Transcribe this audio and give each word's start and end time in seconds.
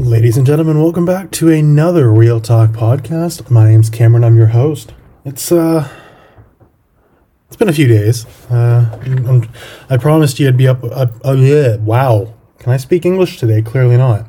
Ladies 0.00 0.36
and 0.36 0.46
gentlemen, 0.46 0.80
welcome 0.80 1.04
back 1.04 1.32
to 1.32 1.48
another 1.48 2.08
Real 2.12 2.40
Talk 2.40 2.70
podcast. 2.70 3.50
My 3.50 3.68
name's 3.68 3.90
Cameron. 3.90 4.22
I'm 4.22 4.36
your 4.36 4.46
host. 4.46 4.94
It's 5.24 5.50
uh, 5.50 5.88
it's 7.48 7.56
been 7.56 7.68
a 7.68 7.72
few 7.72 7.88
days. 7.88 8.24
Uh, 8.48 8.96
I'm, 9.02 9.48
i 9.90 9.96
promised 9.96 10.38
you 10.38 10.46
I'd 10.46 10.56
be 10.56 10.68
up. 10.68 10.84
Uh, 10.84 11.32
yeah, 11.32 11.78
wow. 11.78 12.32
Can 12.60 12.72
I 12.72 12.76
speak 12.76 13.04
English 13.04 13.38
today? 13.38 13.60
Clearly 13.60 13.96
not. 13.96 14.24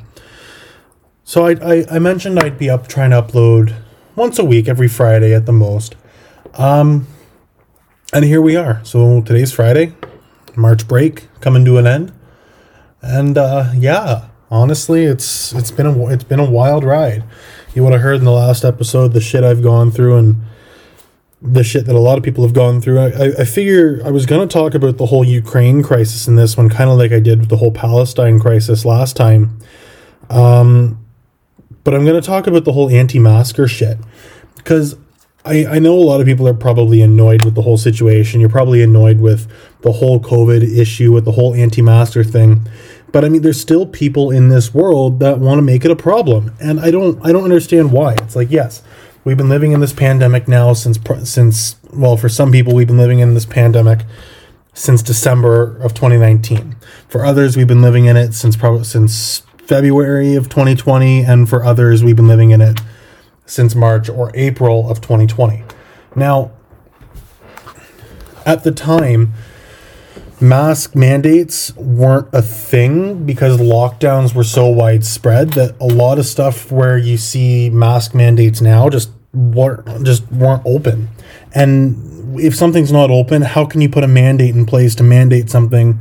So 1.23 1.45
I, 1.45 1.51
I, 1.61 1.85
I 1.91 1.99
mentioned 1.99 2.39
I'd 2.39 2.57
be 2.57 2.67
up 2.67 2.87
trying 2.87 3.11
to 3.11 3.21
upload 3.21 3.75
once 4.15 4.39
a 4.39 4.45
week, 4.45 4.67
every 4.67 4.87
Friday 4.87 5.35
at 5.35 5.45
the 5.45 5.53
most. 5.53 5.95
Um, 6.55 7.05
and 8.11 8.25
here 8.25 8.41
we 8.41 8.55
are. 8.55 8.83
So 8.83 9.21
today's 9.21 9.53
Friday, 9.53 9.93
March 10.55 10.87
break 10.87 11.27
coming 11.41 11.63
to 11.65 11.77
an 11.77 11.85
end, 11.85 12.11
and 13.03 13.37
uh, 13.37 13.71
yeah 13.75 14.28
honestly, 14.49 15.05
it's 15.05 15.53
it's 15.53 15.71
been 15.71 15.85
a 15.85 16.07
it's 16.07 16.23
been 16.23 16.39
a 16.39 16.49
wild 16.49 16.83
ride. 16.83 17.23
You 17.73 17.83
would 17.83 17.93
have 17.93 18.01
heard 18.01 18.15
in 18.15 18.25
the 18.25 18.31
last 18.31 18.65
episode 18.65 19.13
the 19.13 19.21
shit 19.21 19.43
I've 19.43 19.63
gone 19.63 19.91
through 19.91 20.17
and 20.17 20.35
the 21.41 21.63
shit 21.63 21.85
that 21.85 21.95
a 21.95 21.99
lot 21.99 22.17
of 22.17 22.23
people 22.23 22.43
have 22.43 22.53
gone 22.53 22.81
through. 22.81 22.99
I, 22.99 23.31
I 23.39 23.45
figure 23.45 24.01
I 24.03 24.11
was 24.11 24.25
going 24.25 24.45
to 24.47 24.51
talk 24.51 24.73
about 24.73 24.97
the 24.97 25.05
whole 25.05 25.23
Ukraine 25.23 25.83
crisis 25.83 26.27
in 26.27 26.35
this 26.35 26.57
one, 26.57 26.69
kind 26.69 26.89
of 26.89 26.97
like 26.97 27.11
I 27.11 27.19
did 27.19 27.39
with 27.39 27.49
the 27.49 27.57
whole 27.57 27.71
Palestine 27.71 28.39
crisis 28.39 28.83
last 28.83 29.15
time. 29.15 29.59
Um, 30.29 31.05
but 31.83 31.93
I'm 31.93 32.03
going 32.03 32.19
to 32.19 32.25
talk 32.25 32.45
about 32.45 32.65
the 32.65 32.73
whole 32.73 32.89
anti-masker 32.89 33.67
shit 33.67 33.97
because 34.57 34.97
I, 35.45 35.65
I 35.65 35.79
know 35.79 35.95
a 35.95 36.03
lot 36.03 36.19
of 36.19 36.27
people 36.27 36.47
are 36.47 36.53
probably 36.53 37.01
annoyed 37.01 37.45
with 37.45 37.55
the 37.55 37.61
whole 37.61 37.77
situation. 37.77 38.41
You're 38.41 38.49
probably 38.49 38.83
annoyed 38.83 39.19
with 39.19 39.49
the 39.81 39.93
whole 39.93 40.19
COVID 40.19 40.61
issue, 40.77 41.13
with 41.13 41.23
the 41.23 41.31
whole 41.31 41.55
anti-masker 41.55 42.23
thing. 42.23 42.67
But 43.11 43.25
I 43.25 43.29
mean, 43.29 43.41
there's 43.41 43.59
still 43.59 43.85
people 43.85 44.31
in 44.31 44.49
this 44.49 44.73
world 44.73 45.19
that 45.19 45.39
want 45.39 45.57
to 45.57 45.63
make 45.63 45.83
it 45.83 45.91
a 45.91 45.95
problem, 45.95 46.53
and 46.59 46.79
I 46.79 46.91
don't 46.91 47.23
I 47.25 47.31
don't 47.31 47.43
understand 47.43 47.91
why. 47.91 48.13
It's 48.13 48.35
like 48.35 48.51
yes, 48.51 48.83
we've 49.23 49.37
been 49.37 49.49
living 49.49 49.71
in 49.71 49.79
this 49.79 49.93
pandemic 49.93 50.47
now 50.47 50.73
since 50.73 50.99
since 51.23 51.75
well, 51.91 52.17
for 52.17 52.29
some 52.29 52.51
people, 52.51 52.73
we've 52.75 52.87
been 52.87 52.97
living 52.97 53.19
in 53.19 53.33
this 53.33 53.45
pandemic 53.45 54.01
since 54.73 55.01
December 55.01 55.77
of 55.77 55.93
2019. 55.93 56.75
For 57.07 57.25
others, 57.25 57.57
we've 57.57 57.67
been 57.67 57.81
living 57.81 58.05
in 58.05 58.15
it 58.15 58.33
since 58.33 58.55
probably 58.55 58.83
since 58.83 59.39
February 59.57 60.35
of 60.35 60.49
2020, 60.49 61.23
and 61.23 61.49
for 61.49 61.63
others, 61.63 62.03
we've 62.03 62.15
been 62.15 62.27
living 62.27 62.51
in 62.51 62.61
it 62.61 62.79
since 63.45 63.75
March 63.75 64.09
or 64.09 64.31
April 64.35 64.89
of 64.89 65.01
2020. 65.01 65.63
Now, 66.15 66.51
at 68.45 68.63
the 68.63 68.71
time 68.71 69.33
mask 70.41 70.95
mandates 70.95 71.75
weren't 71.75 72.27
a 72.33 72.41
thing 72.41 73.25
because 73.25 73.57
lockdowns 73.57 74.33
were 74.33 74.43
so 74.43 74.67
widespread 74.69 75.51
that 75.51 75.75
a 75.79 75.85
lot 75.85 76.17
of 76.17 76.25
stuff 76.25 76.71
where 76.71 76.97
you 76.97 77.17
see 77.17 77.69
mask 77.69 78.15
mandates 78.15 78.61
now 78.61 78.89
just 78.89 79.09
weren't 79.33 80.05
just 80.05 80.29
weren't 80.31 80.63
open. 80.65 81.09
And 81.53 82.39
if 82.39 82.55
something's 82.55 82.91
not 82.91 83.11
open, 83.11 83.41
how 83.41 83.65
can 83.65 83.81
you 83.81 83.89
put 83.89 84.03
a 84.03 84.07
mandate 84.07 84.55
in 84.55 84.65
place 84.65 84.95
to 84.95 85.03
mandate 85.03 85.49
something 85.49 85.99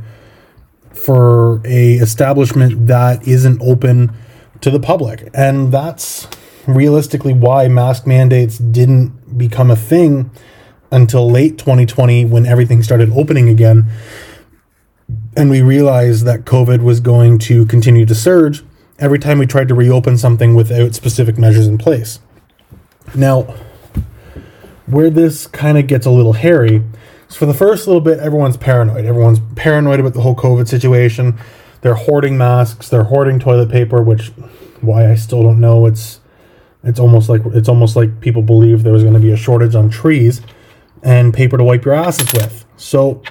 for 0.93 1.61
a 1.65 1.93
establishment 1.95 2.87
that 2.87 3.27
isn't 3.27 3.61
open 3.61 4.13
to 4.61 4.69
the 4.69 4.79
public? 4.79 5.29
And 5.33 5.71
that's 5.71 6.27
realistically 6.67 7.33
why 7.33 7.67
mask 7.67 8.07
mandates 8.07 8.57
didn't 8.57 9.37
become 9.37 9.71
a 9.71 9.75
thing 9.75 10.31
until 10.91 11.29
late 11.29 11.57
2020 11.57 12.25
when 12.25 12.45
everything 12.45 12.81
started 12.81 13.11
opening 13.11 13.47
again 13.49 13.87
and 15.39 15.49
we 15.49 15.61
realized 15.61 16.25
that 16.25 16.43
COVID 16.43 16.83
was 16.83 16.99
going 16.99 17.39
to 17.39 17.65
continue 17.65 18.05
to 18.05 18.13
surge 18.13 18.61
every 18.99 19.17
time 19.17 19.39
we 19.39 19.45
tried 19.45 19.69
to 19.69 19.73
reopen 19.73 20.17
something 20.17 20.53
without 20.53 20.93
specific 20.93 21.37
measures 21.37 21.65
in 21.65 21.77
place. 21.77 22.19
Now, 23.15 23.43
where 24.85 25.09
this 25.09 25.47
kind 25.47 25.77
of 25.77 25.87
gets 25.87 26.05
a 26.05 26.11
little 26.11 26.33
hairy 26.33 26.83
is 27.29 27.37
for 27.37 27.45
the 27.45 27.53
first 27.53 27.87
little 27.87 28.01
bit, 28.01 28.19
everyone's 28.19 28.57
paranoid. 28.57 29.05
Everyone's 29.05 29.39
paranoid 29.55 30.01
about 30.01 30.13
the 30.13 30.19
whole 30.19 30.35
COVID 30.35 30.67
situation. 30.67 31.39
They're 31.83 31.95
hoarding 31.95 32.37
masks, 32.37 32.89
they're 32.89 33.05
hoarding 33.05 33.39
toilet 33.39 33.71
paper, 33.71 34.03
which 34.03 34.33
why 34.81 35.09
I 35.09 35.15
still 35.15 35.41
don't 35.41 35.61
know. 35.61 35.85
It's 35.85 36.19
it's 36.83 36.99
almost 36.99 37.29
like 37.29 37.43
it's 37.53 37.69
almost 37.69 37.95
like 37.95 38.19
people 38.19 38.41
believe 38.41 38.83
there 38.83 38.91
was 38.91 39.03
going 39.03 39.13
to 39.13 39.21
be 39.21 39.31
a 39.31 39.37
shortage 39.37 39.73
on 39.73 39.89
trees 39.89 40.41
and 41.01 41.33
paper 41.33 41.57
to 41.57 41.63
wipe 41.63 41.85
your 41.85 41.93
asses 41.93 42.33
with. 42.33 42.65
So 42.75 43.21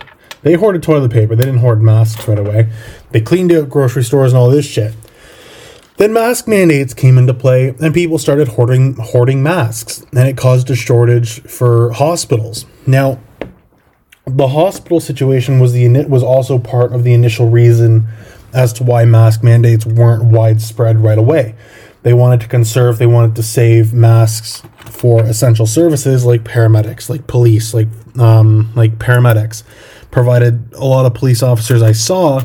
they 0.43 0.55
hoarded 0.55 0.83
toilet 0.83 1.11
paper. 1.11 1.35
They 1.35 1.45
didn't 1.45 1.61
hoard 1.61 1.83
masks 1.83 2.27
right 2.29 2.39
away. 2.39 2.71
They 3.11 3.21
cleaned 3.21 3.53
out 3.53 3.69
grocery 3.69 4.05
stores 4.05 4.33
and 4.33 4.39
all 4.39 4.51
this 4.51 4.67
shit. 4.67 4.95
Then 5.97 6.13
mask 6.13 6.47
mandates 6.47 6.95
came 6.95 7.19
into 7.19 7.35
play, 7.35 7.75
and 7.81 7.93
people 7.93 8.19
started 8.19 8.49
hoarding 8.49 8.95
hoarding 8.95 9.43
masks, 9.43 10.05
and 10.13 10.29
it 10.29 10.37
caused 10.37 10.71
a 10.71 10.77
shortage 10.77 11.43
for 11.43 11.91
hospitals. 11.91 12.67
Now, 12.87 13.19
the 14.25 14.49
hospital 14.49 15.01
situation 15.01 15.59
was 15.59 15.73
the 15.73 15.89
was 16.05 16.23
also 16.23 16.59
part 16.59 16.93
of 16.93 17.03
the 17.03 17.15
initial 17.15 17.51
reason 17.51 18.07
as 18.53 18.73
to 18.75 18.85
why 18.85 19.05
mask 19.05 19.43
mandates 19.43 19.85
weren't 19.85 20.25
widespread 20.25 21.01
right 21.01 21.19
away. 21.19 21.57
They 22.05 22.15
wanted 22.15 22.41
to 22.43 22.47
conserve, 22.47 22.99
they 22.99 23.07
wanted 23.07 23.35
to 23.35 23.43
save 23.43 23.93
masks 23.93 24.63
for 24.85 25.25
essential 25.25 25.67
services 25.67 26.25
like 26.25 26.45
paramedics, 26.45 27.11
like 27.11 27.27
police, 27.27 27.75
like 27.75 27.89
um, 28.19 28.73
like 28.77 28.99
paramedics 28.99 29.65
provided 30.11 30.73
a 30.75 30.85
lot 30.85 31.07
of 31.07 31.15
police 31.15 31.43
officers 31.43 31.83
I 31.83 31.93
saw 31.93 32.45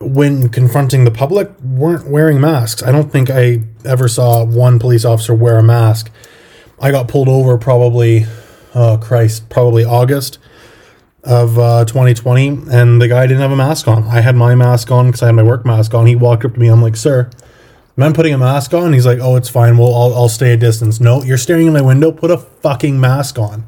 when 0.00 0.48
confronting 0.48 1.04
the 1.04 1.10
public 1.10 1.50
weren't 1.60 2.08
wearing 2.08 2.40
masks. 2.40 2.82
I 2.82 2.92
don't 2.92 3.10
think 3.10 3.30
I 3.30 3.62
ever 3.84 4.08
saw 4.08 4.44
one 4.44 4.78
police 4.78 5.04
officer 5.04 5.34
wear 5.34 5.58
a 5.58 5.62
mask. 5.62 6.10
I 6.80 6.90
got 6.90 7.08
pulled 7.08 7.28
over 7.28 7.56
probably, 7.56 8.26
oh 8.74 8.98
Christ, 8.98 9.48
probably 9.48 9.84
August 9.84 10.38
of 11.22 11.58
uh, 11.58 11.84
2020, 11.86 12.48
and 12.70 13.00
the 13.00 13.08
guy 13.08 13.26
didn't 13.26 13.40
have 13.40 13.52
a 13.52 13.56
mask 13.56 13.88
on. 13.88 14.04
I 14.04 14.20
had 14.20 14.36
my 14.36 14.54
mask 14.54 14.90
on 14.90 15.06
because 15.06 15.22
I 15.22 15.26
had 15.26 15.34
my 15.34 15.42
work 15.42 15.64
mask 15.64 15.94
on. 15.94 16.06
He 16.06 16.16
walked 16.16 16.44
up 16.44 16.54
to 16.54 16.60
me. 16.60 16.68
I'm 16.68 16.82
like, 16.82 16.96
"Sir, 16.96 17.30
I 17.96 18.12
putting 18.12 18.34
a 18.34 18.38
mask 18.38 18.74
on?" 18.74 18.92
He's 18.92 19.06
like, 19.06 19.20
"Oh, 19.20 19.36
it's 19.36 19.48
fine. 19.48 19.78
Well, 19.78 19.94
I'll, 19.94 20.14
I'll 20.14 20.28
stay 20.28 20.52
a 20.52 20.56
distance." 20.56 21.00
No, 21.00 21.22
you're 21.22 21.38
staring 21.38 21.66
in 21.66 21.72
my 21.72 21.80
window. 21.80 22.12
Put 22.12 22.30
a 22.30 22.36
fucking 22.36 23.00
mask 23.00 23.38
on. 23.38 23.64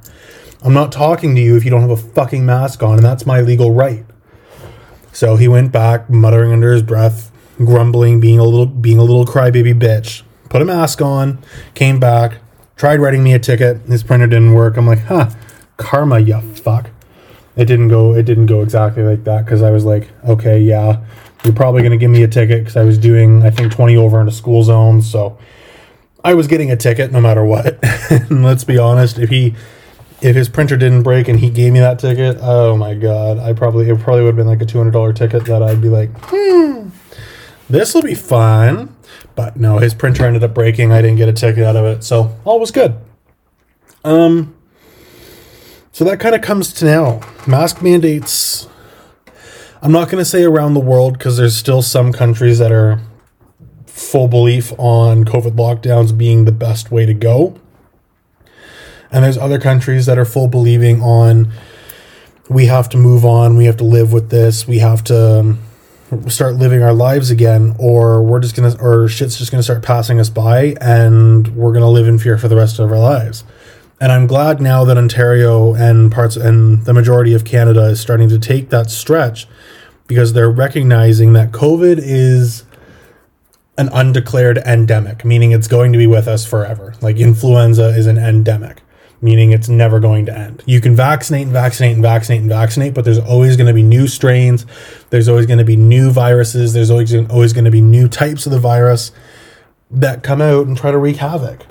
I'm 0.66 0.75
not 0.75 0.91
talking 0.91 1.37
to 1.37 1.41
you 1.41 1.56
if 1.56 1.65
you 1.65 1.71
don't 1.71 1.82
have 1.82 1.91
a 1.91 1.97
fucking 1.97 2.44
mask 2.44 2.82
on, 2.82 2.94
and 2.94 3.04
that's 3.04 3.25
my 3.25 3.41
legal 3.41 3.72
right. 3.72 4.04
So 5.12 5.37
he 5.37 5.47
went 5.47 5.71
back, 5.71 6.10
muttering 6.10 6.50
under 6.50 6.72
his 6.72 6.82
breath, 6.82 7.31
grumbling, 7.59 8.19
being 8.19 8.41
a 8.41 8.44
little 8.44 8.66
being 8.66 8.99
a 8.99 9.05
little 9.05 9.25
crybaby 9.25 9.78
bitch. 9.78 10.22
Put 10.49 10.62
a 10.62 10.65
mask 10.65 11.00
on, 11.00 11.38
came 11.75 12.00
back, 12.00 12.38
tried 12.75 12.99
writing 12.99 13.22
me 13.22 13.32
a 13.32 13.38
ticket. 13.38 13.81
His 13.82 14.03
printer 14.03 14.26
didn't 14.26 14.55
work. 14.55 14.76
I'm 14.76 14.88
like, 14.88 15.05
huh, 15.05 15.31
karma, 15.76 16.19
you 16.19 16.41
fuck. 16.41 16.91
It 17.55 17.66
didn't 17.66 17.87
go. 17.87 18.15
It 18.16 18.25
didn't 18.25 18.47
go 18.47 18.62
exactly 18.62 19.05
like 19.05 19.22
that 19.22 19.44
because 19.44 19.62
I 19.62 19.71
was 19.71 19.84
like, 19.84 20.09
okay, 20.28 20.59
yeah, 20.59 21.00
you're 21.44 21.55
probably 21.55 21.84
gonna 21.84 21.97
give 21.97 22.10
me 22.10 22.25
a 22.25 22.28
ticket 22.28 22.65
because 22.65 22.76
I 22.76 22.82
was 22.82 22.99
doing 22.99 23.44
I 23.44 23.50
think 23.50 23.71
20 23.71 23.97
over 23.97 24.16
in 24.16 24.26
into 24.26 24.37
school 24.37 24.65
zone, 24.65 25.00
so 25.00 25.38
I 26.25 26.34
was 26.34 26.49
getting 26.49 26.72
a 26.72 26.76
ticket 26.76 27.12
no 27.12 27.21
matter 27.21 27.44
what. 27.44 27.78
let's 28.31 28.65
be 28.65 28.78
honest, 28.78 29.21
if 29.21 29.31
he 29.31 29.55
if 30.21 30.34
his 30.34 30.49
printer 30.49 30.77
didn't 30.77 31.03
break 31.03 31.28
and 31.28 31.38
he 31.38 31.50
gave 31.50 31.72
me 31.72 31.81
that 31.81 31.99
ticket, 31.99 32.38
oh 32.41 32.77
my 32.77 32.94
god, 32.94 33.38
I 33.38 33.53
probably 33.53 33.88
it 33.88 34.00
probably 34.00 34.22
would 34.22 34.28
have 34.28 34.37
been 34.37 34.47
like 34.47 34.62
a 34.62 34.66
two 34.66 34.78
hundred 34.78 34.93
dollar 34.93 35.12
ticket 35.12 35.44
that 35.47 35.62
I'd 35.62 35.82
be 35.82 35.88
like, 35.88 36.10
hmm, 36.25 36.88
this 37.69 37.94
will 37.94 38.03
be 38.03 38.15
fun. 38.15 38.94
But 39.34 39.59
no, 39.59 39.78
his 39.78 39.93
printer 39.93 40.25
ended 40.25 40.43
up 40.43 40.55
breaking. 40.55 40.93
I 40.93 41.03
didn't 41.03 41.16
get 41.16 41.28
a 41.28 41.32
ticket 41.32 41.65
out 41.65 41.76
of 41.76 41.84
it, 41.84 42.03
so 42.03 42.34
all 42.44 42.59
was 42.59 42.71
good. 42.71 42.97
Um, 44.05 44.55
so 45.93 46.05
that 46.05 46.21
kind 46.21 46.34
of 46.34 46.41
comes 46.41 46.72
to 46.75 46.84
now 46.87 47.21
mask 47.47 47.82
mandates. 47.82 48.69
I'm 49.82 49.93
not 49.93 50.06
going 50.09 50.19
to 50.19 50.25
say 50.25 50.43
around 50.43 50.75
the 50.75 50.81
world 50.81 51.19
because 51.19 51.37
there's 51.37 51.56
still 51.56 51.82
some 51.82 52.12
countries 52.12 52.59
that 52.59 52.72
are 52.72 53.00
full 53.87 54.29
belief 54.29 54.73
on 54.79 55.25
COVID 55.25 55.52
lockdowns 55.52 56.17
being 56.17 56.44
the 56.44 56.52
best 56.52 56.91
way 56.91 57.06
to 57.06 57.14
go 57.14 57.58
and 59.17 59.25
there's 59.25 59.39
other 59.39 59.59
countries 59.59 60.05
that 60.05 60.19
are 60.19 60.27
full 60.27 60.47
believing 60.47 61.01
on 61.01 61.51
we 62.51 62.67
have 62.67 62.91
to 62.91 62.99
move 62.99 63.25
on, 63.25 63.57
we 63.57 63.65
have 63.65 63.79
to 63.79 63.85
live 63.85 64.13
with 64.13 64.29
this, 64.29 64.69
we 64.69 64.79
have 64.79 65.03
to 65.05 65.41
um, 65.41 65.59
start 66.29 66.57
living 66.57 66.83
our 66.83 66.93
lives 66.93 67.31
again, 67.31 67.75
or 67.79 68.23
we're 68.23 68.41
just 68.41 68.55
gonna, 68.55 68.77
or 68.79 69.09
shit's 69.09 69.39
just 69.39 69.51
gonna 69.51 69.63
start 69.63 69.83
passing 69.83 70.21
us 70.21 70.29
by, 70.29 70.77
and 70.83 71.49
we're 71.57 71.73
gonna 71.73 71.89
live 71.89 72.07
in 72.07 72.19
fear 72.19 72.37
for 72.37 72.47
the 72.47 72.57
rest 72.57 72.79
of 72.79 72.93
our 72.93 72.99
lives. 72.99 73.43
And 74.03 74.13
I'm 74.13 74.27
glad 74.27 74.61
now 74.61 74.85
that 74.85 74.99
Ontario 74.99 75.75
and 75.75 76.13
parts 76.13 76.37
and 76.37 76.85
the 76.85 76.93
majority 76.93 77.33
of 77.33 77.47
Canada 77.47 77.85
is 77.87 77.99
starting 77.99 78.29
to 78.29 78.39
take 78.39 78.69
that 78.69 78.91
stretch 78.91 79.49
because 80.07 80.35
they're 80.35 80.51
recognizing 80.51 81.33
that 81.33 81.53
COVID 81.53 81.99
is 81.99 82.65
an 83.79 83.89
undeclared 83.95 84.59
endemic, 84.59 85.25
meaning 85.25 85.53
it's 85.53 85.69
going 85.69 85.93
to 85.93 85.99
be 85.99 86.07
with 86.07 86.29
us 86.29 86.45
forever. 86.45 86.95
Like 87.01 87.17
influenza 87.17 87.89
is 87.89 88.07
an 88.07 88.19
endemic 88.19 88.83
meaning 89.21 89.53
it's 89.53 89.69
never 89.69 90.01
going 90.01 90.27
to 90.27 90.37
end. 90.37 90.63
You 90.67 90.81
can 90.81 90.95
vaccinate 90.95 91.45
and 91.45 91.53
vaccinate 91.53 91.95
and 91.95 92.03
vaccinate 92.03 92.41
and 92.41 92.51
vaccinate, 92.51 92.95
but 92.95 93.05
there's 93.05 93.19
always 93.19 93.57
going 93.57 93.67
to 93.67 93.75
be 93.75 93.83
new 93.83 94.07
strains. 94.07 94.67
There's 95.11 95.29
always 95.29 95.47
going 95.47 95.59
to 95.59 95.65
be 95.65 95.77
new 95.77 96.11
viruses. 96.11 96.73
There's 96.73 96.91
always 96.91 97.15
always 97.15 97.53
going 97.53 97.65
to 97.65 97.71
be 97.71 97.81
new 97.81 98.09
types 98.09 98.47
of 98.47 98.53
the 98.53 98.61
virus 98.61 99.13
that 99.91 100.23
come 100.23 100.41
out 100.41 100.67
and 100.67 100.77
try 100.77 100.91
to 100.91 100.99
wreak 100.99 101.17
havoc. 101.17 101.65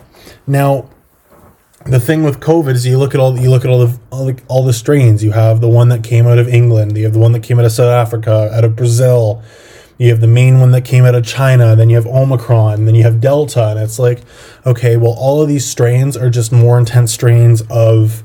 Now, 0.48 0.90
the 1.86 2.00
thing 2.00 2.24
with 2.24 2.40
COVID 2.40 2.74
is 2.74 2.86
you 2.86 2.98
look 2.98 3.14
at 3.14 3.20
all 3.20 3.40
you 3.40 3.50
look 3.50 3.64
at 3.64 3.70
all 3.70 3.86
the 3.86 4.00
all 4.10 4.26
the, 4.26 4.42
all 4.48 4.64
the 4.64 4.74
strains. 4.74 5.24
You 5.24 5.32
have 5.32 5.62
the 5.62 5.70
one 5.70 5.90
that 5.90 6.04
came 6.04 6.26
out 6.26 6.40
of 6.40 6.48
England. 6.48 6.98
You 6.98 7.04
have 7.04 7.14
the 7.14 7.20
one 7.20 7.32
that 7.34 7.44
came 7.44 7.60
out 7.60 7.66
of 7.66 7.72
South 7.72 7.92
Africa, 7.92 8.50
out 8.52 8.64
of 8.64 8.76
Brazil. 8.76 9.44
You 9.98 10.10
have 10.10 10.22
the 10.22 10.28
main 10.28 10.60
one 10.60 10.72
that 10.72 10.82
came 10.82 11.06
out 11.06 11.16
of 11.16 11.26
China. 11.26 11.76
Then 11.76 11.90
you 11.90 11.96
have 11.96 12.06
Omicron. 12.06 12.86
Then 12.86 12.96
you 12.96 13.04
have 13.04 13.22
Delta, 13.22 13.70
and 13.70 13.80
it's 13.80 13.98
like, 13.98 14.22
okay, 14.66 14.98
well, 14.98 15.14
all 15.14 15.42
of 15.42 15.48
these 15.48 15.66
strains 15.66 16.18
are 16.18 16.30
just 16.30 16.52
more 16.52 16.78
intense 16.78 17.14
strains 17.14 17.64
of 17.70 18.24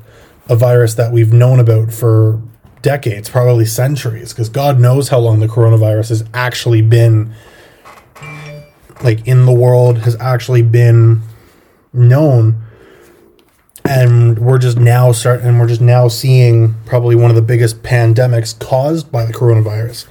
a 0.49 0.55
virus 0.55 0.95
that 0.95 1.11
we've 1.13 1.31
known 1.31 1.59
about 1.59 1.93
for 1.93 2.41
decades, 2.81 3.29
probably 3.29 3.65
centuries, 3.65 4.33
because 4.33 4.49
God 4.49 4.79
knows 4.79 5.09
how 5.09 5.19
long 5.19 5.39
the 5.39 5.47
coronavirus 5.47 6.09
has 6.09 6.25
actually 6.33 6.81
been 6.81 7.33
like 9.03 9.25
in 9.27 9.45
the 9.45 9.51
world 9.51 9.99
has 9.99 10.15
actually 10.19 10.61
been 10.61 11.21
known 11.93 12.61
and 13.85 14.39
we're 14.39 14.59
just 14.59 14.77
now 14.77 15.11
starting 15.11 15.47
and 15.47 15.59
we're 15.59 15.67
just 15.67 15.81
now 15.81 16.07
seeing 16.07 16.75
probably 16.85 17.15
one 17.15 17.29
of 17.29 17.35
the 17.35 17.41
biggest 17.41 17.81
pandemics 17.83 18.57
caused 18.59 19.11
by 19.11 19.25
the 19.25 19.33
coronavirus 19.33 20.07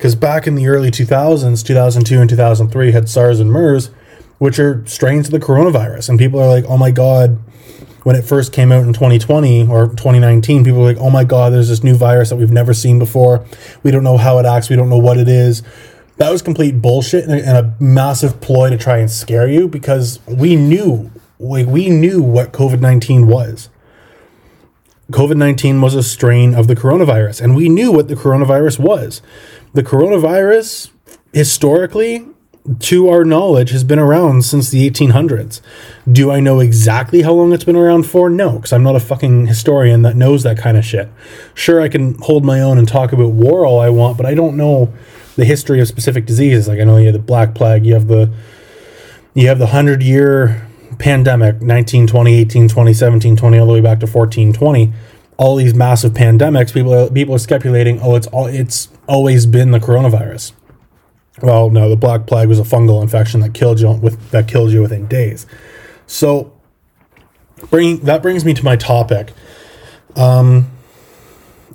because 0.00 0.14
back 0.14 0.46
in 0.46 0.54
the 0.54 0.66
early 0.66 0.90
2000s 0.90 1.62
2002 1.62 2.18
and 2.18 2.30
2003 2.30 2.92
had 2.92 3.06
sars 3.06 3.38
and 3.38 3.52
mers 3.52 3.88
which 4.38 4.58
are 4.58 4.82
strains 4.86 5.26
of 5.26 5.32
the 5.32 5.38
coronavirus 5.38 6.08
and 6.08 6.18
people 6.18 6.40
are 6.40 6.48
like 6.48 6.64
oh 6.68 6.78
my 6.78 6.90
god 6.90 7.38
when 8.04 8.16
it 8.16 8.22
first 8.22 8.50
came 8.50 8.72
out 8.72 8.82
in 8.82 8.94
2020 8.94 9.68
or 9.68 9.88
2019 9.88 10.64
people 10.64 10.80
were 10.80 10.86
like 10.86 10.96
oh 10.96 11.10
my 11.10 11.22
god 11.22 11.52
there's 11.52 11.68
this 11.68 11.84
new 11.84 11.94
virus 11.94 12.30
that 12.30 12.36
we've 12.36 12.50
never 12.50 12.72
seen 12.72 12.98
before 12.98 13.44
we 13.82 13.90
don't 13.90 14.02
know 14.02 14.16
how 14.16 14.38
it 14.38 14.46
acts 14.46 14.70
we 14.70 14.76
don't 14.76 14.88
know 14.88 14.98
what 14.98 15.18
it 15.18 15.28
is 15.28 15.62
that 16.16 16.30
was 16.30 16.42
complete 16.42 16.82
bullshit 16.82 17.24
and 17.24 17.32
a, 17.32 17.46
and 17.46 17.56
a 17.56 17.74
massive 17.82 18.42
ploy 18.42 18.68
to 18.68 18.76
try 18.76 18.98
and 18.98 19.10
scare 19.10 19.48
you 19.48 19.66
because 19.66 20.18
we 20.26 20.56
knew 20.56 21.10
like 21.38 21.66
we 21.66 21.88
knew 21.88 22.22
what 22.22 22.52
COVID-19 22.52 23.26
was. 23.26 23.70
COVID-19 25.10 25.82
was 25.82 25.94
a 25.94 26.02
strain 26.02 26.54
of 26.54 26.68
the 26.68 26.76
coronavirus 26.76 27.40
and 27.40 27.56
we 27.56 27.70
knew 27.70 27.90
what 27.90 28.08
the 28.08 28.14
coronavirus 28.14 28.78
was. 28.78 29.22
The 29.72 29.82
coronavirus 29.84 30.90
historically 31.32 32.26
to 32.80 33.08
our 33.08 33.24
knowledge 33.24 33.70
has 33.70 33.84
been 33.84 33.98
around 33.98 34.44
since 34.44 34.68
the 34.70 34.88
1800s. 34.90 35.60
Do 36.10 36.30
I 36.30 36.40
know 36.40 36.60
exactly 36.60 37.22
how 37.22 37.32
long 37.32 37.52
it's 37.52 37.64
been 37.64 37.76
around 37.76 38.04
for? 38.04 38.28
No, 38.28 38.56
because 38.56 38.72
I'm 38.72 38.82
not 38.82 38.96
a 38.96 39.00
fucking 39.00 39.46
historian 39.46 40.02
that 40.02 40.16
knows 40.16 40.42
that 40.42 40.58
kind 40.58 40.76
of 40.76 40.84
shit. 40.84 41.08
Sure, 41.54 41.80
I 41.80 41.88
can 41.88 42.14
hold 42.18 42.44
my 42.44 42.60
own 42.60 42.78
and 42.78 42.88
talk 42.88 43.12
about 43.12 43.30
war 43.30 43.64
all 43.64 43.80
I 43.80 43.90
want, 43.90 44.16
but 44.16 44.26
I 44.26 44.34
don't 44.34 44.56
know 44.56 44.92
the 45.36 45.44
history 45.44 45.80
of 45.80 45.88
specific 45.88 46.26
diseases. 46.26 46.68
Like 46.68 46.80
I 46.80 46.84
know 46.84 46.96
you 46.96 47.06
have 47.06 47.14
the 47.14 47.20
Black 47.20 47.54
Plague, 47.54 47.86
you 47.86 47.94
have 47.94 48.08
the 48.08 48.32
you 49.34 49.46
have 49.46 49.58
the 49.58 49.68
hundred 49.68 50.02
year 50.02 50.66
pandemic 50.98 51.62
19 51.62 52.08
20 52.08 52.34
18 52.34 52.68
20 52.68 52.92
17 52.92 53.36
20 53.36 53.58
all 53.58 53.66
the 53.66 53.72
way 53.72 53.80
back 53.80 54.00
to 54.00 54.06
14 54.06 54.52
20 54.52 54.92
all 55.38 55.56
these 55.56 55.72
massive 55.72 56.12
pandemics 56.12 56.74
people 56.74 57.08
people 57.10 57.34
are 57.34 57.38
speculating 57.38 57.98
oh 58.02 58.16
it's 58.16 58.26
all 58.26 58.46
it's 58.46 58.88
always 59.10 59.44
been 59.44 59.72
the 59.72 59.80
coronavirus. 59.80 60.52
Well 61.42 61.70
no 61.70 61.88
the 61.88 61.96
black 61.96 62.26
plague 62.26 62.48
was 62.48 62.58
a 62.58 62.62
fungal 62.62 63.02
infection 63.02 63.40
that 63.40 63.54
killed 63.54 63.80
you 63.80 63.90
with 63.90 64.30
that 64.30 64.46
killed 64.46 64.70
you 64.70 64.82
within 64.82 65.06
days. 65.06 65.46
So 66.06 66.52
bringing 67.70 67.98
that 68.00 68.22
brings 68.22 68.44
me 68.44 68.54
to 68.54 68.64
my 68.64 68.76
topic. 68.76 69.32
Um 70.16 70.70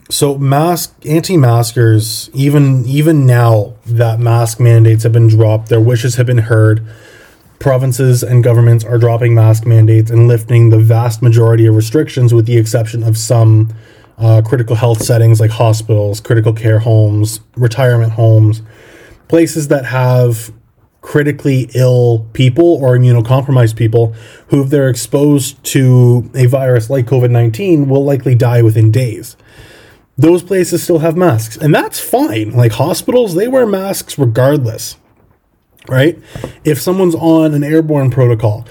so 0.10 0.38
mask 0.38 0.96
anti-maskers 1.06 2.30
even 2.34 2.86
even 2.86 3.26
now 3.26 3.74
that 3.86 4.20
mask 4.20 4.60
mandates 4.60 5.04
have 5.04 5.12
been 5.12 5.28
dropped 5.28 5.70
their 5.70 5.82
wishes 5.82 6.16
have 6.16 6.28
been 6.28 6.38
heard. 6.54 6.86
Provinces 7.60 8.22
and 8.22 8.44
governments 8.44 8.86
are 8.86 8.98
dropping 8.98 9.34
mask 9.34 9.66
mandates 9.66 10.12
and 10.12 10.28
lifting 10.28 10.70
the 10.70 10.78
vast 10.78 11.22
majority 11.22 11.66
of 11.66 11.76
restrictions, 11.76 12.34
with 12.34 12.46
the 12.46 12.58
exception 12.58 13.02
of 13.02 13.18
some 13.18 13.74
uh, 14.18 14.42
critical 14.46 14.76
health 14.76 15.02
settings 15.02 15.40
like 15.40 15.52
hospitals, 15.52 16.20
critical 16.20 16.54
care 16.54 16.80
homes, 16.80 17.42
retirement 17.56 18.14
homes, 18.14 18.62
places 19.28 19.68
that 19.70 19.86
have 19.86 20.54
critically 21.02 21.70
ill 21.76 22.28
people 22.34 22.66
or 22.84 22.98
immunocompromised 22.98 23.76
people 23.76 24.14
who, 24.48 24.64
if 24.64 24.70
they're 24.70 24.90
exposed 24.90 25.64
to 25.64 26.30
a 26.34 26.48
virus 26.48 26.90
like 26.90 27.06
COVID 27.06 27.30
19, 27.30 27.88
will 27.88 28.04
likely 28.04 28.36
die 28.36 28.62
within 28.62 28.92
days. 28.92 29.38
Those 30.18 30.44
places 30.44 30.82
still 30.82 31.00
have 31.00 31.18
masks, 31.18 31.58
and 31.58 31.76
that's 31.76 32.00
fine. 32.00 32.52
Like 32.52 32.72
hospitals, 32.74 33.36
they 33.36 33.48
wear 33.48 33.66
masks 33.66 34.18
regardless 34.18 34.96
right? 35.88 36.18
If 36.64 36.82
someone's 36.82 37.16
on 37.16 37.54
an 37.54 37.64
airborne 37.64 38.12
protocol 38.12 38.66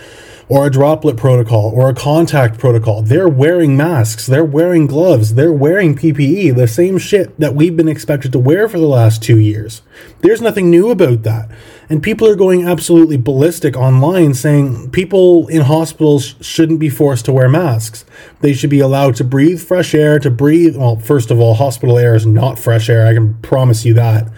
or 0.49 0.67
a 0.67 0.71
droplet 0.71 1.17
protocol 1.17 1.73
or 1.75 1.89
a 1.89 1.95
contact 1.95 2.59
protocol, 2.59 3.03
they're 3.03 3.29
wearing 3.29 3.77
masks, 3.77 4.27
they're 4.27 4.45
wearing 4.45 4.87
gloves, 4.87 5.35
they're 5.35 5.53
wearing 5.53 5.95
PPE, 5.97 6.55
the 6.55 6.69
same 6.69 6.99
shit 6.99 7.39
that 7.39 7.55
we've 7.55 7.77
been 7.77 7.89
expected 7.89 8.33
to 8.33 8.39
wear 8.39 8.69
for 8.69 8.79
the 8.79 8.87
last 8.87 9.23
two 9.23 9.39
years. 9.39 9.83
There's 10.21 10.41
nothing 10.43 10.71
new 10.71 10.91
about 10.91 11.23
that. 11.23 11.51
And 11.89 12.03
people 12.03 12.27
are 12.29 12.37
going 12.37 12.67
absolutely 12.67 13.17
ballistic 13.17 13.77
online 13.77 14.35
saying 14.35 14.91
people 14.91 15.49
in 15.49 15.63
hospitals 15.63 16.35
shouldn't 16.41 16.81
be 16.81 16.89
forced 16.89 17.27
to 17.27 17.33
wear 17.33 17.49
masks. 17.49 18.05
They 18.41 18.55
should 18.55 18.71
be 18.71 18.81
allowed 18.81 19.17
to 19.17 19.25
breathe 19.25 19.61
fresh 19.61 19.95
air, 19.95 20.19
to 20.19 20.31
breathe. 20.31 20.77
Well, 20.77 20.97
first 20.97 21.31
of 21.31 21.41
all, 21.41 21.55
hospital 21.55 21.99
air 21.99 22.15
is 22.15 22.27
not 22.27 22.59
fresh 22.59 22.89
air. 22.89 23.07
I 23.07 23.13
can 23.13 23.35
promise 23.43 23.85
you 23.85 23.95
that. 23.95 24.31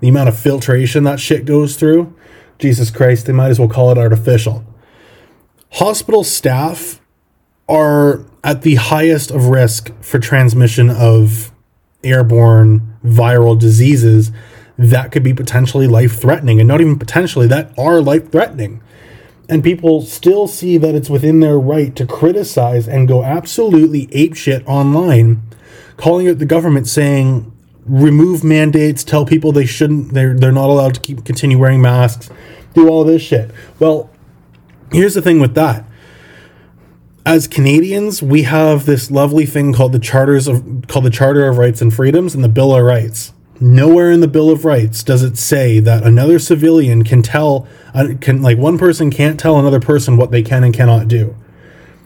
The 0.00 0.08
amount 0.08 0.28
of 0.28 0.38
filtration 0.38 1.04
that 1.04 1.20
shit 1.20 1.44
goes 1.44 1.76
through 1.76 2.14
Jesus 2.58 2.90
Christ, 2.90 3.26
they 3.26 3.32
might 3.32 3.48
as 3.48 3.58
well 3.58 3.68
call 3.68 3.90
it 3.90 3.98
artificial. 3.98 4.64
Hospital 5.74 6.22
staff 6.22 7.00
are 7.68 8.24
at 8.44 8.62
the 8.62 8.76
highest 8.76 9.32
of 9.32 9.46
risk 9.46 9.90
for 10.00 10.20
transmission 10.20 10.88
of 10.88 11.50
airborne 12.04 12.96
viral 13.04 13.58
diseases 13.58 14.30
that 14.78 15.10
could 15.10 15.24
be 15.24 15.34
potentially 15.34 15.88
life 15.88 16.20
threatening, 16.20 16.60
and 16.60 16.68
not 16.68 16.80
even 16.80 16.96
potentially, 16.96 17.48
that 17.48 17.76
are 17.76 18.00
life 18.00 18.30
threatening. 18.30 18.80
And 19.48 19.64
people 19.64 20.02
still 20.02 20.46
see 20.46 20.78
that 20.78 20.94
it's 20.94 21.10
within 21.10 21.40
their 21.40 21.58
right 21.58 21.94
to 21.96 22.06
criticize 22.06 22.86
and 22.86 23.08
go 23.08 23.24
absolutely 23.24 24.06
apeshit 24.08 24.64
online, 24.66 25.42
calling 25.96 26.28
out 26.28 26.38
the 26.38 26.46
government 26.46 26.86
saying, 26.86 27.52
remove 27.84 28.44
mandates, 28.44 29.02
tell 29.02 29.26
people 29.26 29.50
they 29.50 29.66
shouldn't, 29.66 30.14
they're, 30.14 30.34
they're 30.34 30.52
not 30.52 30.70
allowed 30.70 30.94
to 30.94 31.00
keep 31.00 31.24
continue 31.24 31.58
wearing 31.58 31.82
masks, 31.82 32.30
do 32.74 32.88
all 32.88 33.02
this 33.02 33.22
shit. 33.22 33.50
Well, 33.80 34.10
here's 34.94 35.14
the 35.14 35.22
thing 35.22 35.40
with 35.40 35.54
that. 35.54 35.84
As 37.26 37.48
Canadians, 37.48 38.22
we 38.22 38.42
have 38.42 38.84
this 38.84 39.10
lovely 39.10 39.46
thing 39.46 39.72
called 39.72 39.92
the 39.92 39.98
charters 39.98 40.46
of 40.46 40.84
called 40.88 41.06
the 41.06 41.10
Charter 41.10 41.48
of 41.48 41.56
Rights 41.58 41.80
and 41.80 41.92
Freedoms 41.92 42.34
and 42.34 42.44
the 42.44 42.48
Bill 42.48 42.74
of 42.74 42.84
Rights. 42.84 43.32
Nowhere 43.60 44.10
in 44.10 44.20
the 44.20 44.28
Bill 44.28 44.50
of 44.50 44.64
Rights 44.64 45.02
does 45.02 45.22
it 45.22 45.38
say 45.38 45.80
that 45.80 46.02
another 46.02 46.38
civilian 46.38 47.02
can 47.02 47.22
tell 47.22 47.66
uh, 47.94 48.08
can 48.20 48.42
like 48.42 48.58
one 48.58 48.76
person 48.76 49.10
can't 49.10 49.40
tell 49.40 49.58
another 49.58 49.80
person 49.80 50.16
what 50.16 50.32
they 50.32 50.42
can 50.42 50.64
and 50.64 50.74
cannot 50.74 51.08
do. 51.08 51.34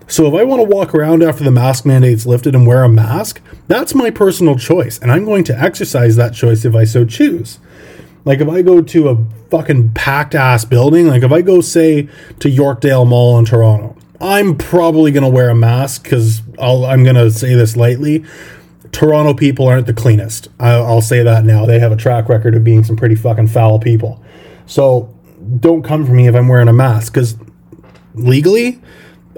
So 0.07 0.27
if 0.27 0.35
I 0.35 0.45
want 0.45 0.61
to 0.61 0.75
walk 0.75 0.95
around 0.95 1.23
after 1.23 1.45
the 1.45 1.51
mask 1.51 1.85
mandate's 1.85 2.25
lifted 2.25 2.55
and 2.55 2.67
wear 2.67 2.85
a 2.85 2.89
mask, 2.89 3.43
that's 3.67 3.95
my 3.95 4.11
personal 4.11 4.57
choice, 4.57 4.99
and 4.99 5.11
I'm 5.13 5.25
going 5.25 5.45
to 5.45 5.59
exercise 5.59 6.17
that 6.17 6.33
choice 6.33 6.65
if 6.65 6.75
I 6.75 6.85
so 6.85 7.05
choose. 7.05 7.59
Like 8.25 8.41
if 8.41 8.49
I 8.49 8.63
go 8.63 8.81
to 8.81 9.09
a 9.09 9.17
fucking 9.51 9.93
packed 9.95 10.35
ass 10.35 10.65
building, 10.65 11.07
like 11.07 11.23
if 11.23 11.33
I 11.33 11.43
go 11.43 11.61
say 11.61 12.09
to 12.41 12.49
Yorkdale 12.49 13.07
Mall 13.07 13.39
in 13.39 13.45
Toronto, 13.45 13.97
I'm 14.21 14.57
probably 14.57 15.13
gonna 15.13 15.29
wear 15.29 15.49
a 15.49 15.55
mask 15.55 16.05
because 16.05 16.43
I'm 16.61 17.05
gonna 17.05 17.31
say 17.31 17.55
this 17.55 17.77
lightly. 17.77 18.25
Toronto 18.93 19.35
people 19.35 19.67
aren't 19.67 19.87
the 19.87 19.95
cleanest. 19.95 20.49
I'll, 20.59 20.85
I'll 20.85 21.01
say 21.03 21.23
that 21.23 21.45
now. 21.45 21.67
They 21.67 21.79
have 21.79 21.93
a 21.93 21.97
track 21.97 22.29
record 22.29 22.55
of 22.55 22.65
being 22.65 22.85
some 22.85 22.97
pretty 22.97 23.15
fucking 23.15 23.49
foul 23.49 23.79
people. 23.79 24.23
So 24.67 25.15
don't 25.61 25.83
come 25.83 26.07
for 26.07 26.13
me 26.13 26.27
if 26.27 26.35
I'm 26.35 26.49
wearing 26.49 26.69
a 26.69 26.73
mask 26.73 27.13
because 27.13 27.37
legally 28.15 28.81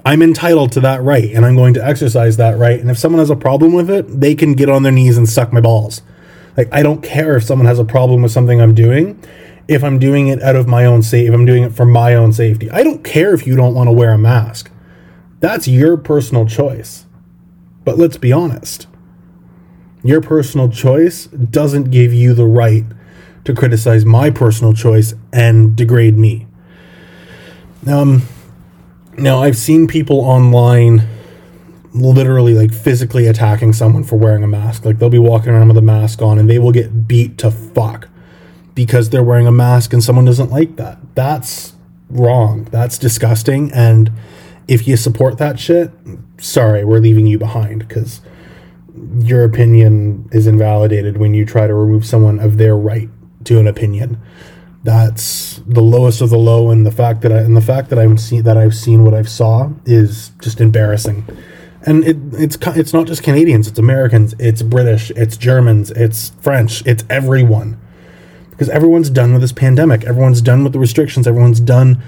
I'm 0.05 0.23
entitled 0.23 0.73
to 0.73 0.81
that 0.81 1.03
right 1.03 1.31
and 1.33 1.45
I'm 1.45 1.57
going 1.57 1.75
to 1.75 1.85
exercise 1.85 2.37
that 2.39 2.59
right. 2.59 2.81
And 2.81 2.91
if 2.91 2.99
someone 2.99 3.19
has 3.19 3.31
a 3.31 3.37
problem 3.37 3.73
with 3.73 3.91
it, 3.91 4.21
they 4.21 4.35
can 4.35 4.55
get 4.55 4.69
on 4.69 4.83
their 4.83 4.93
knees 4.93 5.19
and 5.19 5.29
suck 5.29 5.53
my 5.53 5.61
balls. 5.61 6.03
Like 6.57 6.69
I 6.73 6.83
don't 6.83 7.03
care 7.03 7.37
if 7.37 7.45
someone 7.45 7.67
has 7.67 7.79
a 7.79 7.85
problem 7.85 8.23
with 8.23 8.33
something 8.33 8.61
I'm 8.61 8.75
doing 8.75 9.21
if 9.71 9.85
I'm 9.85 10.01
doing 10.01 10.27
it 10.27 10.43
out 10.43 10.57
of 10.57 10.67
my 10.67 10.85
own 10.85 11.01
safety, 11.01 11.29
if 11.29 11.33
I'm 11.33 11.47
doing 11.47 11.63
it 11.63 11.73
for 11.73 11.87
my 11.87 12.13
own 12.17 12.33
safety. 12.33 12.69
I 12.73 12.83
don't 12.83 13.05
care 13.05 13.33
if 13.33 13.47
you 13.47 13.55
don't 13.55 13.73
want 13.73 13.87
to 13.87 13.93
wear 13.93 14.11
a 14.11 14.19
mask. 14.19 14.69
That's 15.39 15.69
your 15.69 15.97
personal 15.97 16.45
choice. 16.45 17.07
But 17.85 17.97
let's 17.97 18.17
be 18.17 18.33
honest. 18.33 18.89
Your 20.03 20.21
personal 20.21 20.71
choice 20.71 21.27
doesn't 21.27 21.93
give 21.93 22.13
you 22.13 22.35
the 22.35 22.47
right 22.47 22.85
to 23.45 23.55
criticize 23.55 24.05
my 24.05 24.29
personal 24.29 24.75
choice 24.75 25.15
and 25.33 25.77
degrade 25.77 26.19
me. 26.19 26.49
Um, 27.87 28.23
now, 29.17 29.41
I've 29.41 29.57
seen 29.57 29.87
people 29.87 30.19
online 30.19 31.07
literally 31.95 32.55
like 32.55 32.75
physically 32.75 33.29
attacking 33.29 33.73
someone 33.73 34.03
for 34.03 34.17
wearing 34.17 34.43
a 34.43 34.49
mask. 34.49 34.85
Like 34.85 34.99
they'll 34.99 35.11
be 35.11 35.19
walking 35.19 35.53
around 35.53 35.69
with 35.69 35.77
a 35.77 35.83
mask 35.83 36.23
on 36.23 36.41
and 36.41 36.51
they 36.51 36.59
will 36.59 36.73
get 36.73 37.07
beat 37.07 37.39
to 37.39 37.53
fuck 37.53 38.10
because 38.75 39.11
they're 39.11 39.25
wearing 39.25 39.47
a 39.47 39.53
mask 39.53 39.93
and 39.93 40.03
someone 40.03 40.25
doesn't 40.25 40.51
like 40.51 40.77
that. 40.77 40.99
That's 41.15 41.75
wrong. 42.09 42.65
That's 42.71 42.99
disgusting. 42.99 43.73
And 43.73 44.13
if 44.69 44.87
you 44.87 44.97
support 44.97 45.39
that 45.39 45.59
shit, 45.59 45.91
sorry, 46.39 46.85
we're 46.85 47.01
leaving 47.01 47.27
you 47.27 47.39
behind 47.39 47.87
because 47.87 48.21
your 49.19 49.45
opinion 49.45 50.29
is 50.33 50.47
invalidated 50.47 51.17
when 51.17 51.35
you 51.35 51.45
try 51.45 51.67
to 51.67 51.75
remove 51.75 52.05
someone 52.05 52.39
of 52.39 52.59
their 52.59 52.77
right 52.77 53.09
to 53.45 53.59
an 53.59 53.67
opinion. 53.67 54.21
That's 54.83 55.61
the 55.67 55.83
lowest 55.83 56.23
of 56.23 56.31
the 56.31 56.39
low, 56.39 56.71
and 56.71 56.87
the 56.87 56.91
fact 56.91 57.21
that 57.21 57.33
I 57.33 57.41
and 57.41 57.55
the 57.55 57.61
fact 57.61 57.91
that 57.91 57.99
I'm 57.99 58.17
seen 58.17 58.45
that 58.45 58.57
I've 58.57 58.75
seen 58.75 59.05
what 59.05 59.13
I've 59.13 59.29
saw 59.29 59.71
is 59.85 60.31
just 60.41 60.59
embarrassing. 60.59 61.27
And 61.83 62.03
it, 62.05 62.17
it's 62.33 62.57
it's 62.69 62.95
not 62.95 63.07
just 63.07 63.23
Canadians, 63.23 63.69
it's 63.69 63.79
Americans, 63.79 64.35
it's 64.39 64.63
British, 64.63 65.11
it's 65.11 65.37
Germans, 65.37 65.91
it's 65.91 66.31
French, 66.41 66.83
it's 66.87 67.05
everyone 67.11 67.79
because 68.61 68.75
everyone's 68.75 69.09
done 69.09 69.33
with 69.33 69.41
this 69.41 69.53
pandemic. 69.53 70.05
Everyone's 70.05 70.43
done 70.43 70.65
with 70.65 70.75
the 70.75 70.79
restrictions. 70.79 71.27
Everyone's 71.27 71.61
done 71.61 72.03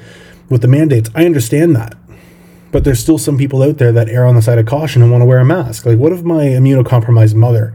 with 0.51 0.61
the 0.61 0.69
mandates. 0.69 1.09
I 1.15 1.25
understand 1.25 1.75
that. 1.77 1.95
But 2.71 2.85
there's 2.85 3.01
still 3.01 3.17
some 3.17 3.39
people 3.39 3.63
out 3.63 3.79
there 3.79 3.91
that 3.91 4.11
err 4.11 4.27
on 4.27 4.35
the 4.35 4.43
side 4.43 4.59
of 4.59 4.67
caution 4.67 5.01
and 5.01 5.11
want 5.11 5.23
to 5.23 5.25
wear 5.25 5.39
a 5.39 5.47
mask. 5.47 5.87
Like, 5.87 5.97
what 5.97 6.13
if 6.13 6.23
my 6.25 6.45
immunocompromised 6.45 7.35
mother 7.35 7.73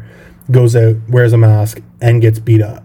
goes 0.52 0.76
out, 0.76 0.98
wears 1.10 1.34
a 1.34 1.40
mask, 1.40 1.82
and 2.02 2.22
gets 2.22 2.38
beat 2.38 2.62
up? 2.62 2.84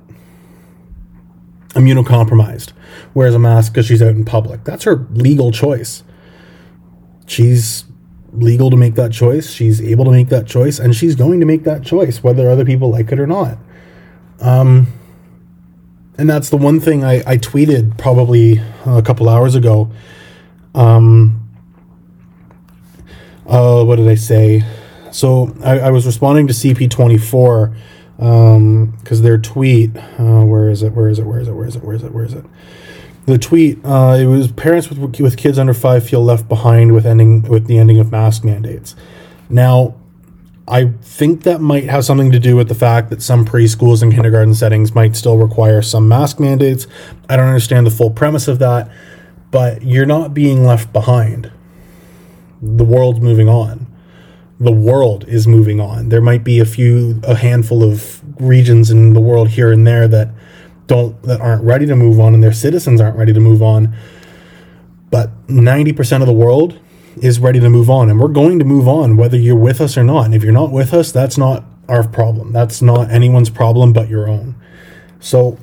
Immunocompromised, 1.75 2.73
wears 3.13 3.35
a 3.35 3.39
mask 3.39 3.75
because 3.75 3.85
she's 3.85 4.01
out 4.01 4.13
in 4.13 4.25
public. 4.25 4.65
That's 4.65 4.85
her 4.85 5.07
legal 5.11 5.53
choice. 5.53 6.05
She's 7.27 7.85
legal 8.33 8.71
to 8.71 8.79
make 8.79 8.95
that 8.95 9.13
choice. 9.13 9.51
She's 9.51 9.79
able 9.83 10.07
to 10.07 10.11
make 10.11 10.31
that 10.31 10.47
choice, 10.47 10.79
and 10.79 10.97
she's 10.97 11.17
going 11.17 11.41
to 11.41 11.47
make 11.47 11.65
that 11.65 11.85
choice, 11.85 12.23
whether 12.23 12.49
other 12.49 12.65
people 12.65 12.89
like 12.89 13.13
it 13.13 13.21
or 13.21 13.27
not. 13.27 13.59
Um, 14.41 14.91
and 16.19 16.29
that's 16.29 16.51
the 16.51 16.57
one 16.57 16.81
thing 16.81 17.05
I, 17.05 17.23
I 17.27 17.37
tweeted 17.39 17.97
probably 17.99 18.61
a 18.85 19.03
couple 19.03 19.29
hours 19.29 19.55
ago. 19.55 19.91
Um, 20.75 21.51
uh, 23.47 23.85
what 23.85 23.97
did 23.97 24.09
I 24.09 24.15
say? 24.15 24.65
So 25.11 25.55
I, 25.63 25.81
I 25.81 25.91
was 25.91 26.07
responding 26.07 26.47
to 26.49 26.53
CP24 26.53 27.75
because 28.17 29.19
um, 29.19 29.23
their 29.23 29.39
tweet, 29.39 29.97
uh, 29.97 30.43
where 30.45 30.69
is 30.69 30.83
it? 30.83 30.93
Where 30.93 31.09
is 31.09 31.19
it? 31.19 31.25
Where 31.25 31.41
is 31.41 31.49
it? 31.49 31.55
Where 31.55 31.67
is 31.67 31.77
it? 31.77 31.83
Where 31.83 31.95
is 31.95 32.03
it? 32.03 32.13
Where 32.13 32.25
is 32.25 32.35
it? 32.35 32.45
The 33.27 33.39
tweet, 33.39 33.79
uh, 33.85 34.17
it 34.19 34.27
was 34.27 34.51
parents 34.53 34.89
with, 34.91 35.21
with 35.21 35.37
kids 35.37 35.59
under 35.59 35.75
five 35.75 36.09
feel 36.09 36.25
left 36.25 36.49
behind 36.49 36.93
with 36.93 37.07
ending 37.07 37.43
with 37.43 37.67
the 37.67 37.79
ending 37.79 38.01
of 38.01 38.11
mask 38.11 38.45
mandates. 38.45 38.97
Now, 39.49 39.95
I 40.73 40.87
think 41.03 41.43
that 41.43 41.61
might 41.61 41.85
have 41.91 42.03
something 42.03 42.33
to 42.33 42.39
do 42.39 42.57
with 42.57 42.69
the 42.69 42.75
fact 42.75 43.11
that 43.11 43.21
some 43.21 43.45
preschools 43.45 44.03
and 44.03 44.11
kindergarten 44.11 44.55
settings 44.55 44.95
might 44.95 45.15
still 45.15 45.37
require 45.37 45.83
some 45.83 46.09
mask 46.09 46.41
mandates. 46.41 46.87
I 47.29 47.37
don't 47.37 47.47
understand 47.47 47.87
the 47.87 47.91
full 47.91 48.09
premise 48.09 48.49
of 48.49 48.59
that, 48.61 48.91
but 49.51 49.83
you're 49.83 50.07
not 50.07 50.33
being 50.33 50.65
left 50.65 50.91
behind. 50.91 51.53
The 52.63 52.85
world's 52.85 53.21
moving 53.21 53.51
on. 53.51 53.87
The 54.61 54.73
world 54.73 55.29
is 55.29 55.47
moving 55.47 55.79
on. 55.79 56.09
There 56.09 56.23
might 56.23 56.43
be 56.43 56.59
a 56.59 56.65
few, 56.65 57.21
a 57.23 57.35
handful 57.35 57.85
of 57.85 58.23
regions 58.41 58.91
in 58.91 59.13
the 59.13 59.21
world 59.21 59.51
here 59.51 59.73
and 59.73 59.87
there 59.87 60.09
that 60.09 60.31
don't, 60.87 61.23
that 61.25 61.43
aren't 61.43 61.65
ready 61.65 61.85
to 61.85 61.97
move 61.97 62.19
on 62.19 62.33
and 62.33 62.43
their 62.43 62.51
citizens 62.51 62.99
aren't 62.99 63.19
ready 63.19 63.35
to 63.35 63.41
move 63.41 63.63
on. 63.63 63.95
But 65.11 65.49
90% 65.49 66.23
of 66.23 66.27
the 66.27 66.33
world 66.33 66.81
is 67.17 67.41
ready 67.41 67.61
to 67.61 67.71
move 67.71 67.91
on. 67.91 68.11
And 68.11 68.19
we're 68.21 68.29
going 68.29 68.59
to 68.59 68.65
move 68.65 68.89
on 68.89 69.17
whether 69.17 69.37
you're 69.37 69.57
with 69.57 69.81
us 69.81 69.97
or 69.97 70.05
not. 70.05 70.27
And 70.27 70.35
if 70.35 70.43
you're 70.43 70.53
not 70.53 70.73
with 70.73 70.95
us, 70.95 71.13
that's 71.13 71.39
not 71.39 71.65
our 71.89 72.07
problem. 72.07 72.53
That's 72.53 72.81
not 72.81 73.11
anyone's 73.11 73.51
problem 73.51 73.93
but 73.93 74.09
your 74.09 74.29
own. 74.29 74.55
So 75.21 75.59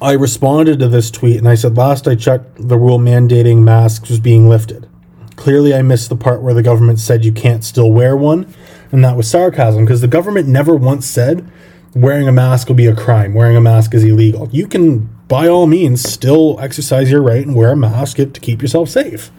I 0.00 0.12
responded 0.12 0.78
to 0.80 0.88
this 0.88 1.10
tweet 1.10 1.38
and 1.38 1.48
I 1.48 1.54
said, 1.54 1.76
Last 1.76 2.06
I 2.08 2.14
checked, 2.14 2.68
the 2.68 2.78
rule 2.78 2.98
mandating 2.98 3.62
masks 3.62 4.08
was 4.08 4.20
being 4.20 4.48
lifted. 4.48 4.88
Clearly, 5.36 5.74
I 5.74 5.82
missed 5.82 6.08
the 6.08 6.16
part 6.16 6.42
where 6.42 6.54
the 6.54 6.62
government 6.62 6.98
said 6.98 7.24
you 7.24 7.32
can't 7.32 7.62
still 7.62 7.92
wear 7.92 8.16
one. 8.16 8.52
And 8.90 9.04
that 9.04 9.16
was 9.16 9.30
sarcasm 9.30 9.84
because 9.84 10.00
the 10.00 10.08
government 10.08 10.48
never 10.48 10.74
once 10.74 11.06
said 11.06 11.50
wearing 11.94 12.28
a 12.28 12.32
mask 12.32 12.68
will 12.68 12.74
be 12.74 12.86
a 12.86 12.94
crime, 12.94 13.34
wearing 13.34 13.56
a 13.56 13.60
mask 13.60 13.94
is 13.94 14.04
illegal. 14.04 14.48
You 14.52 14.66
can, 14.66 15.08
by 15.28 15.48
all 15.48 15.66
means, 15.66 16.02
still 16.02 16.58
exercise 16.60 17.10
your 17.10 17.22
right 17.22 17.44
and 17.44 17.56
wear 17.56 17.72
a 17.72 17.76
mask 17.76 18.16
to 18.16 18.26
keep 18.26 18.60
yourself 18.62 18.88
safe. 18.90 19.30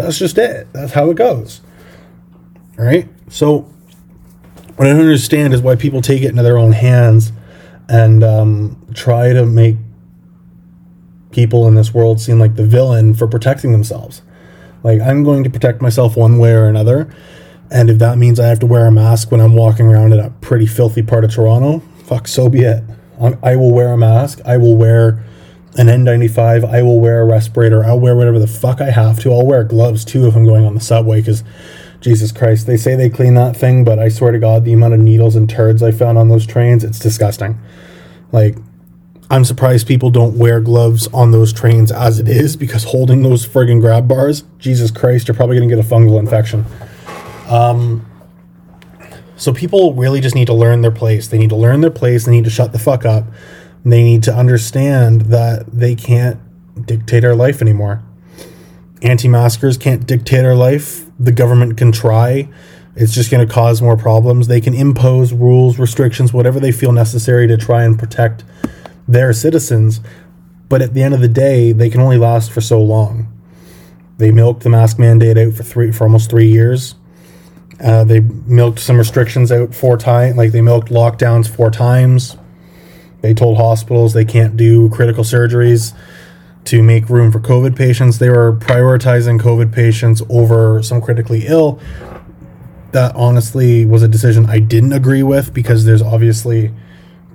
That's 0.00 0.18
just 0.18 0.38
it. 0.38 0.66
That's 0.72 0.92
how 0.92 1.10
it 1.10 1.16
goes. 1.16 1.60
All 2.78 2.84
right. 2.84 3.08
So, 3.28 3.60
what 4.76 4.88
I 4.88 4.92
don't 4.92 5.00
understand 5.00 5.52
is 5.52 5.60
why 5.60 5.76
people 5.76 6.00
take 6.00 6.22
it 6.22 6.28
into 6.28 6.42
their 6.42 6.58
own 6.58 6.72
hands 6.72 7.32
and 7.88 8.24
um, 8.24 8.86
try 8.94 9.32
to 9.32 9.44
make 9.44 9.76
people 11.32 11.68
in 11.68 11.74
this 11.74 11.92
world 11.92 12.20
seem 12.20 12.38
like 12.38 12.56
the 12.56 12.66
villain 12.66 13.14
for 13.14 13.26
protecting 13.26 13.72
themselves. 13.72 14.22
Like, 14.82 15.00
I'm 15.00 15.22
going 15.22 15.44
to 15.44 15.50
protect 15.50 15.82
myself 15.82 16.16
one 16.16 16.38
way 16.38 16.52
or 16.52 16.64
another. 16.64 17.12
And 17.70 17.90
if 17.90 17.98
that 17.98 18.18
means 18.18 18.40
I 18.40 18.46
have 18.46 18.58
to 18.60 18.66
wear 18.66 18.86
a 18.86 18.92
mask 18.92 19.30
when 19.30 19.40
I'm 19.40 19.54
walking 19.54 19.86
around 19.86 20.12
in 20.12 20.18
a 20.18 20.30
pretty 20.40 20.66
filthy 20.66 21.02
part 21.02 21.24
of 21.24 21.32
Toronto, 21.32 21.80
fuck, 22.04 22.26
so 22.26 22.48
be 22.48 22.60
it. 22.60 22.82
I 23.42 23.54
will 23.56 23.70
wear 23.70 23.92
a 23.92 23.98
mask. 23.98 24.40
I 24.46 24.56
will 24.56 24.76
wear 24.76 25.22
an 25.76 25.86
N95. 25.86 26.68
I 26.68 26.82
will 26.82 27.00
wear 27.00 27.22
a 27.22 27.24
respirator. 27.24 27.84
I'll 27.84 28.00
wear 28.00 28.16
whatever 28.16 28.38
the 28.38 28.46
fuck 28.46 28.80
I 28.80 28.90
have 28.90 29.20
to. 29.20 29.32
I'll 29.32 29.46
wear 29.46 29.64
gloves 29.64 30.04
too 30.04 30.26
if 30.26 30.34
I'm 30.34 30.44
going 30.44 30.64
on 30.64 30.74
the 30.74 30.80
subway 30.80 31.20
because 31.20 31.44
Jesus 32.00 32.32
Christ, 32.32 32.66
they 32.66 32.76
say 32.76 32.96
they 32.96 33.10
clean 33.10 33.34
that 33.34 33.56
thing, 33.56 33.84
but 33.84 33.98
I 33.98 34.08
swear 34.08 34.32
to 34.32 34.38
God, 34.38 34.64
the 34.64 34.72
amount 34.72 34.94
of 34.94 35.00
needles 35.00 35.36
and 35.36 35.48
turds 35.48 35.82
I 35.82 35.92
found 35.92 36.16
on 36.18 36.28
those 36.28 36.46
trains, 36.46 36.82
it's 36.82 36.98
disgusting. 36.98 37.58
Like, 38.32 38.56
I'm 39.30 39.44
surprised 39.44 39.86
people 39.86 40.10
don't 40.10 40.36
wear 40.38 40.60
gloves 40.60 41.06
on 41.08 41.30
those 41.30 41.52
trains 41.52 41.92
as 41.92 42.18
it 42.18 42.26
is 42.26 42.56
because 42.56 42.84
holding 42.84 43.22
those 43.22 43.46
friggin' 43.46 43.80
grab 43.80 44.08
bars, 44.08 44.44
Jesus 44.58 44.90
Christ, 44.90 45.28
you're 45.28 45.36
probably 45.36 45.56
gonna 45.56 45.68
get 45.68 45.78
a 45.78 45.88
fungal 45.88 46.18
infection. 46.18 46.64
Um, 47.48 48.06
so 49.36 49.52
people 49.52 49.94
really 49.94 50.20
just 50.20 50.34
need 50.34 50.46
to 50.46 50.54
learn 50.54 50.80
their 50.80 50.90
place. 50.90 51.28
They 51.28 51.38
need 51.38 51.50
to 51.50 51.56
learn 51.56 51.80
their 51.80 51.90
place. 51.90 52.24
They 52.24 52.32
need 52.32 52.44
to 52.44 52.50
shut 52.50 52.72
the 52.72 52.78
fuck 52.78 53.04
up 53.04 53.24
they 53.84 54.02
need 54.02 54.22
to 54.24 54.34
understand 54.34 55.22
that 55.22 55.66
they 55.66 55.94
can't 55.94 56.38
dictate 56.86 57.24
our 57.24 57.34
life 57.34 57.62
anymore. 57.62 58.02
Anti 59.02 59.28
maskers 59.28 59.78
can't 59.78 60.06
dictate 60.06 60.44
our 60.44 60.54
life. 60.54 61.06
The 61.18 61.32
government 61.32 61.76
can 61.78 61.92
try. 61.92 62.48
It's 62.96 63.14
just 63.14 63.30
going 63.30 63.46
to 63.46 63.52
cause 63.52 63.80
more 63.80 63.96
problems. 63.96 64.48
They 64.48 64.60
can 64.60 64.74
impose 64.74 65.32
rules, 65.32 65.78
restrictions, 65.78 66.32
whatever 66.32 66.60
they 66.60 66.72
feel 66.72 66.92
necessary 66.92 67.46
to 67.46 67.56
try 67.56 67.84
and 67.84 67.98
protect 67.98 68.44
their 69.08 69.32
citizens. 69.32 70.00
But 70.68 70.82
at 70.82 70.92
the 70.92 71.02
end 71.02 71.14
of 71.14 71.20
the 71.20 71.28
day, 71.28 71.72
they 71.72 71.88
can 71.88 72.00
only 72.00 72.18
last 72.18 72.50
for 72.50 72.60
so 72.60 72.80
long. 72.82 73.32
They 74.18 74.30
milked 74.30 74.64
the 74.64 74.68
mask 74.68 74.98
mandate 74.98 75.38
out 75.38 75.54
for 75.54 75.62
three 75.62 75.92
for 75.92 76.04
almost 76.04 76.28
three 76.28 76.48
years. 76.48 76.94
Uh, 77.82 78.04
they 78.04 78.20
milked 78.20 78.78
some 78.78 78.98
restrictions 78.98 79.50
out 79.50 79.74
four 79.74 79.96
times, 79.96 80.36
like 80.36 80.52
they 80.52 80.60
milked 80.60 80.90
lockdowns 80.90 81.48
four 81.48 81.70
times. 81.70 82.36
They 83.22 83.34
told 83.34 83.56
hospitals 83.56 84.12
they 84.12 84.24
can't 84.24 84.56
do 84.56 84.88
critical 84.90 85.24
surgeries 85.24 85.92
to 86.64 86.82
make 86.82 87.08
room 87.08 87.32
for 87.32 87.40
COVID 87.40 87.76
patients. 87.76 88.18
They 88.18 88.30
were 88.30 88.52
prioritizing 88.52 89.40
COVID 89.40 89.72
patients 89.72 90.22
over 90.28 90.82
some 90.82 91.00
critically 91.00 91.46
ill. 91.46 91.80
That 92.92 93.14
honestly 93.14 93.84
was 93.84 94.02
a 94.02 94.08
decision 94.08 94.46
I 94.46 94.58
didn't 94.58 94.92
agree 94.92 95.22
with 95.22 95.54
because 95.54 95.84
there's 95.84 96.02
obviously 96.02 96.72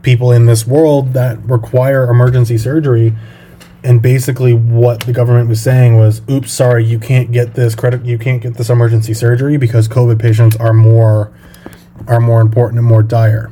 people 0.01 0.32
in 0.32 0.46
this 0.46 0.68
world 0.68 1.13
that 1.13 1.44
require 1.50 2.10
emergency 2.10 2.58
surgery. 2.58 3.15
And 3.84 4.01
basically, 4.01 4.54
what 4.54 5.01
the 5.01 5.13
government 5.13 5.48
was 5.48 5.62
saying 5.62 5.98
was, 5.98 6.22
"Oops, 6.30 6.51
sorry, 6.51 6.84
you 6.84 6.98
can't 6.98 7.32
get 7.32 7.54
this 7.54 7.75
credit. 7.75 8.04
You 8.04 8.18
can't 8.18 8.42
get 8.42 8.56
this 8.56 8.70
emergency 8.70 9.13
surgery 9.13 9.58
because 9.58 9.88
COVID 9.88 10.18
patients 10.18 10.56
are 10.58 10.74
more 10.74 11.30
are 12.08 12.20
more 12.20 12.42
important 12.42 12.80
and 12.80 12.88
more 12.88 13.04
dire." 13.04 13.51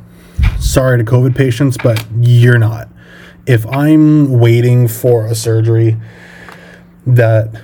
Sorry 0.63 0.97
to 0.97 1.03
COVID 1.03 1.35
patients, 1.35 1.77
but 1.77 2.03
you're 2.19 2.57
not. 2.57 2.89
If 3.45 3.65
I'm 3.67 4.39
waiting 4.39 4.87
for 4.87 5.25
a 5.25 5.35
surgery 5.35 5.97
that 7.05 7.61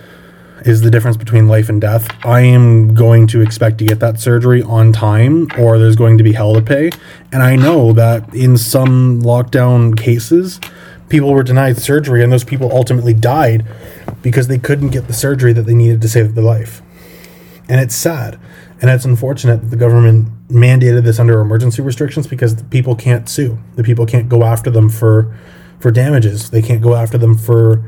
is 0.65 0.81
the 0.81 0.91
difference 0.91 1.15
between 1.15 1.47
life 1.47 1.69
and 1.69 1.79
death, 1.79 2.09
I 2.25 2.41
am 2.41 2.93
going 2.93 3.27
to 3.27 3.41
expect 3.41 3.77
to 3.77 3.85
get 3.85 3.99
that 4.01 4.19
surgery 4.19 4.61
on 4.61 4.91
time 4.91 5.47
or 5.57 5.79
there's 5.79 5.95
going 5.95 6.17
to 6.17 6.23
be 6.23 6.33
hell 6.33 6.53
to 6.53 6.61
pay. 6.61 6.91
And 7.31 7.41
I 7.41 7.55
know 7.55 7.93
that 7.93 8.33
in 8.35 8.57
some 8.57 9.21
lockdown 9.21 9.97
cases, 9.97 10.59
people 11.07 11.33
were 11.33 11.43
denied 11.43 11.77
surgery 11.77 12.21
and 12.21 12.31
those 12.31 12.43
people 12.43 12.71
ultimately 12.71 13.13
died 13.13 13.65
because 14.21 14.47
they 14.47 14.59
couldn't 14.59 14.89
get 14.89 15.07
the 15.07 15.13
surgery 15.13 15.53
that 15.53 15.61
they 15.63 15.73
needed 15.73 16.01
to 16.01 16.09
save 16.09 16.35
their 16.35 16.43
life. 16.43 16.81
And 17.69 17.79
it's 17.79 17.95
sad. 17.95 18.37
And 18.81 18.89
it's 18.89 19.05
unfortunate 19.05 19.61
that 19.61 19.69
the 19.69 19.77
government 19.77 20.29
mandated 20.49 21.03
this 21.03 21.19
under 21.19 21.39
emergency 21.39 21.81
restrictions 21.81 22.27
because 22.27 22.55
the 22.55 22.63
people 22.65 22.95
can't 22.95 23.29
sue. 23.29 23.59
The 23.75 23.83
people 23.83 24.05
can't 24.05 24.27
go 24.27 24.43
after 24.43 24.69
them 24.69 24.89
for 24.89 25.35
for 25.79 25.91
damages. 25.91 26.49
They 26.49 26.61
can't 26.61 26.81
go 26.81 26.95
after 26.95 27.17
them 27.17 27.37
for 27.37 27.83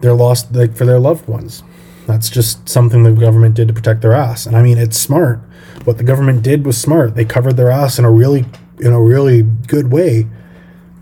their 0.00 0.12
lost 0.14 0.52
like 0.52 0.76
for 0.76 0.84
their 0.84 0.98
loved 0.98 1.26
ones. 1.28 1.62
That's 2.06 2.28
just 2.28 2.68
something 2.68 3.02
the 3.02 3.12
government 3.12 3.54
did 3.54 3.68
to 3.68 3.74
protect 3.74 4.02
their 4.02 4.12
ass. 4.12 4.46
And 4.46 4.56
I 4.56 4.62
mean, 4.62 4.76
it's 4.76 4.98
smart. 4.98 5.38
What 5.84 5.98
the 5.98 6.04
government 6.04 6.42
did 6.42 6.66
was 6.66 6.76
smart. 6.76 7.14
They 7.14 7.24
covered 7.24 7.56
their 7.56 7.70
ass 7.70 7.98
in 7.98 8.04
a 8.04 8.10
really 8.10 8.44
in 8.80 8.92
a 8.92 9.00
really 9.00 9.42
good 9.42 9.92
way, 9.92 10.26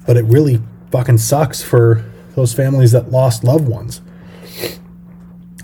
but 0.07 0.17
it 0.17 0.25
really 0.25 0.61
fucking 0.93 1.19
sucks 1.19 1.63
for 1.63 2.05
those 2.35 2.53
families 2.53 2.93
that 2.93 3.11
lost 3.11 3.43
loved 3.43 3.69
ones. 3.69 4.01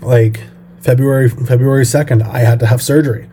Like 0.01 0.41
February 0.81 1.29
February 1.29 1.85
2nd, 1.85 2.27
I 2.27 2.39
had 2.39 2.59
to 2.59 2.67
have 2.67 2.81
surgery. 2.81 3.29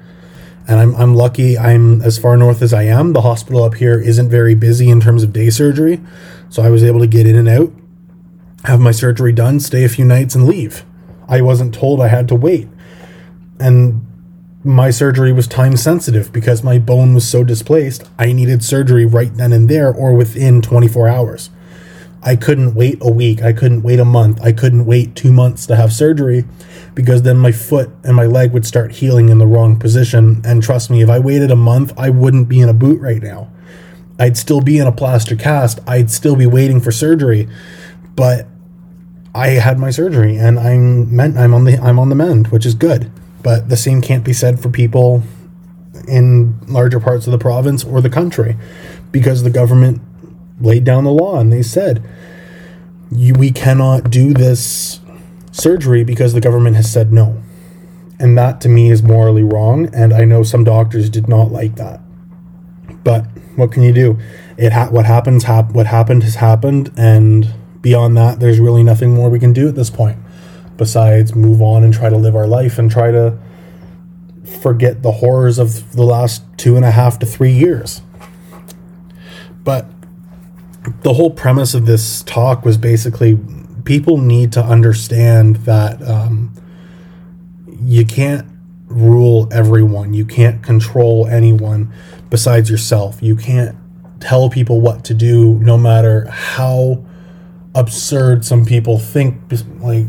And 0.66 0.80
I'm, 0.80 0.94
I'm 0.96 1.14
lucky 1.14 1.58
I'm 1.58 2.00
as 2.02 2.18
far 2.18 2.36
north 2.36 2.62
as 2.62 2.72
I 2.72 2.84
am. 2.84 3.12
The 3.12 3.20
hospital 3.20 3.64
up 3.64 3.74
here 3.74 4.00
isn't 4.00 4.30
very 4.30 4.54
busy 4.54 4.88
in 4.88 5.00
terms 5.00 5.22
of 5.22 5.32
day 5.32 5.50
surgery. 5.50 6.00
So 6.48 6.62
I 6.62 6.70
was 6.70 6.82
able 6.82 7.00
to 7.00 7.06
get 7.06 7.26
in 7.26 7.36
and 7.36 7.48
out, 7.48 7.72
have 8.64 8.80
my 8.80 8.92
surgery 8.92 9.32
done, 9.32 9.60
stay 9.60 9.84
a 9.84 9.88
few 9.88 10.04
nights, 10.04 10.34
and 10.34 10.46
leave. 10.46 10.84
I 11.28 11.42
wasn't 11.42 11.74
told 11.74 12.00
I 12.00 12.08
had 12.08 12.28
to 12.28 12.34
wait. 12.34 12.68
And 13.60 14.06
my 14.62 14.90
surgery 14.90 15.32
was 15.32 15.46
time 15.46 15.76
sensitive 15.76 16.32
because 16.32 16.62
my 16.62 16.78
bone 16.78 17.14
was 17.14 17.28
so 17.28 17.44
displaced. 17.44 18.08
I 18.18 18.32
needed 18.32 18.64
surgery 18.64 19.04
right 19.04 19.34
then 19.34 19.52
and 19.52 19.68
there 19.68 19.92
or 19.92 20.14
within 20.14 20.62
24 20.62 21.08
hours. 21.08 21.50
I 22.24 22.36
couldn't 22.36 22.74
wait 22.74 22.98
a 23.02 23.10
week. 23.10 23.42
I 23.42 23.52
couldn't 23.52 23.82
wait 23.82 24.00
a 24.00 24.04
month. 24.04 24.40
I 24.42 24.52
couldn't 24.52 24.86
wait 24.86 25.14
two 25.14 25.30
months 25.30 25.66
to 25.66 25.76
have 25.76 25.92
surgery 25.92 26.44
because 26.94 27.22
then 27.22 27.36
my 27.36 27.52
foot 27.52 27.90
and 28.02 28.16
my 28.16 28.24
leg 28.24 28.52
would 28.52 28.64
start 28.64 28.92
healing 28.92 29.28
in 29.28 29.38
the 29.38 29.46
wrong 29.46 29.78
position. 29.78 30.40
And 30.44 30.62
trust 30.62 30.90
me, 30.90 31.02
if 31.02 31.10
I 31.10 31.18
waited 31.18 31.50
a 31.50 31.56
month, 31.56 31.92
I 31.98 32.08
wouldn't 32.08 32.48
be 32.48 32.60
in 32.60 32.68
a 32.70 32.74
boot 32.74 33.00
right 33.00 33.22
now. 33.22 33.50
I'd 34.18 34.38
still 34.38 34.62
be 34.62 34.78
in 34.78 34.86
a 34.86 34.92
plaster 34.92 35.36
cast. 35.36 35.80
I'd 35.86 36.10
still 36.10 36.34
be 36.34 36.46
waiting 36.46 36.80
for 36.80 36.92
surgery. 36.92 37.46
But 38.16 38.46
I 39.34 39.48
had 39.48 39.78
my 39.78 39.90
surgery 39.90 40.36
and 40.36 40.58
I'm 40.58 41.14
meant 41.14 41.36
I'm 41.36 41.52
on 41.52 41.64
the 41.64 41.76
I'm 41.78 41.98
on 41.98 42.08
the 42.08 42.14
mend, 42.14 42.48
which 42.48 42.64
is 42.64 42.74
good. 42.74 43.10
But 43.42 43.68
the 43.68 43.76
same 43.76 44.00
can't 44.00 44.24
be 44.24 44.32
said 44.32 44.60
for 44.60 44.70
people 44.70 45.22
in 46.08 46.58
larger 46.68 47.00
parts 47.00 47.26
of 47.26 47.32
the 47.32 47.38
province 47.38 47.84
or 47.84 48.00
the 48.00 48.10
country 48.10 48.56
because 49.12 49.42
the 49.42 49.50
government 49.50 50.00
laid 50.60 50.84
down 50.84 51.04
the 51.04 51.10
law 51.10 51.38
and 51.38 51.52
they 51.52 51.62
said 51.62 52.02
we 53.10 53.50
cannot 53.50 54.10
do 54.10 54.32
this 54.32 55.00
surgery 55.52 56.04
because 56.04 56.32
the 56.32 56.40
government 56.40 56.76
has 56.76 56.90
said 56.90 57.12
no. 57.12 57.40
And 58.18 58.36
that 58.38 58.60
to 58.62 58.68
me 58.68 58.90
is 58.90 59.02
morally 59.02 59.42
wrong. 59.42 59.88
And 59.94 60.12
I 60.12 60.24
know 60.24 60.42
some 60.42 60.64
doctors 60.64 61.10
did 61.10 61.28
not 61.28 61.50
like 61.50 61.76
that. 61.76 62.00
But 63.02 63.26
what 63.56 63.72
can 63.72 63.82
you 63.82 63.92
do? 63.92 64.18
It 64.56 64.72
ha- 64.72 64.88
what 64.88 65.04
happens 65.04 65.44
hap- 65.44 65.72
what 65.72 65.86
happened 65.86 66.22
has 66.22 66.36
happened 66.36 66.92
and 66.96 67.52
beyond 67.80 68.16
that 68.16 68.40
there's 68.40 68.58
really 68.58 68.82
nothing 68.82 69.14
more 69.14 69.28
we 69.28 69.38
can 69.38 69.52
do 69.52 69.68
at 69.68 69.74
this 69.74 69.90
point 69.90 70.16
besides 70.76 71.34
move 71.34 71.60
on 71.60 71.84
and 71.84 71.92
try 71.92 72.08
to 72.08 72.16
live 72.16 72.34
our 72.34 72.46
life 72.46 72.78
and 72.78 72.90
try 72.90 73.10
to 73.10 73.38
forget 74.60 75.02
the 75.02 75.12
horrors 75.12 75.58
of 75.58 75.92
the 75.92 76.02
last 76.02 76.42
two 76.56 76.76
and 76.76 76.84
a 76.84 76.90
half 76.90 77.18
to 77.18 77.26
three 77.26 77.52
years. 77.52 78.02
But 79.62 79.93
the 81.02 81.14
whole 81.14 81.30
premise 81.30 81.74
of 81.74 81.86
this 81.86 82.22
talk 82.22 82.64
was 82.64 82.76
basically 82.76 83.38
people 83.84 84.18
need 84.18 84.52
to 84.52 84.62
understand 84.62 85.56
that 85.56 86.02
um, 86.02 86.52
you 87.66 88.04
can't 88.04 88.46
rule 88.86 89.48
everyone. 89.52 90.14
You 90.14 90.24
can't 90.24 90.62
control 90.62 91.26
anyone 91.26 91.92
besides 92.30 92.70
yourself. 92.70 93.22
You 93.22 93.36
can't 93.36 93.76
tell 94.20 94.48
people 94.48 94.80
what 94.80 95.04
to 95.04 95.14
do, 95.14 95.58
no 95.58 95.76
matter 95.76 96.26
how 96.30 97.04
absurd 97.74 98.44
some 98.44 98.64
people 98.64 98.98
think. 98.98 99.40
Like, 99.80 100.06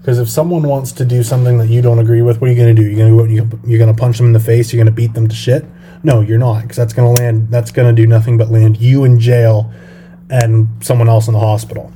because 0.00 0.18
if 0.18 0.28
someone 0.28 0.62
wants 0.62 0.92
to 0.92 1.04
do 1.04 1.22
something 1.22 1.58
that 1.58 1.68
you 1.68 1.82
don't 1.82 1.98
agree 1.98 2.22
with, 2.22 2.40
what 2.40 2.48
are 2.48 2.52
you 2.52 2.56
going 2.56 2.74
to 2.74 2.82
do? 2.82 2.88
You're 2.88 3.08
going 3.08 3.28
to. 3.28 3.60
You're 3.66 3.78
going 3.78 3.94
to 3.94 3.98
punch 3.98 4.16
them 4.16 4.26
in 4.26 4.32
the 4.32 4.40
face. 4.40 4.72
You're 4.72 4.82
going 4.82 4.94
to 4.94 4.96
beat 4.96 5.14
them 5.14 5.28
to 5.28 5.34
shit. 5.34 5.64
No, 6.02 6.22
you're 6.22 6.38
not, 6.38 6.62
because 6.62 6.78
that's 6.78 6.94
going 6.94 7.14
to 7.14 7.22
land. 7.22 7.50
That's 7.50 7.70
going 7.70 7.94
to 7.94 8.02
do 8.02 8.06
nothing 8.06 8.38
but 8.38 8.50
land 8.50 8.78
you 8.78 9.04
in 9.04 9.20
jail 9.20 9.70
and 10.30 10.68
someone 10.80 11.08
else 11.08 11.26
in 11.26 11.34
the 11.34 11.40
hospital. 11.40 11.92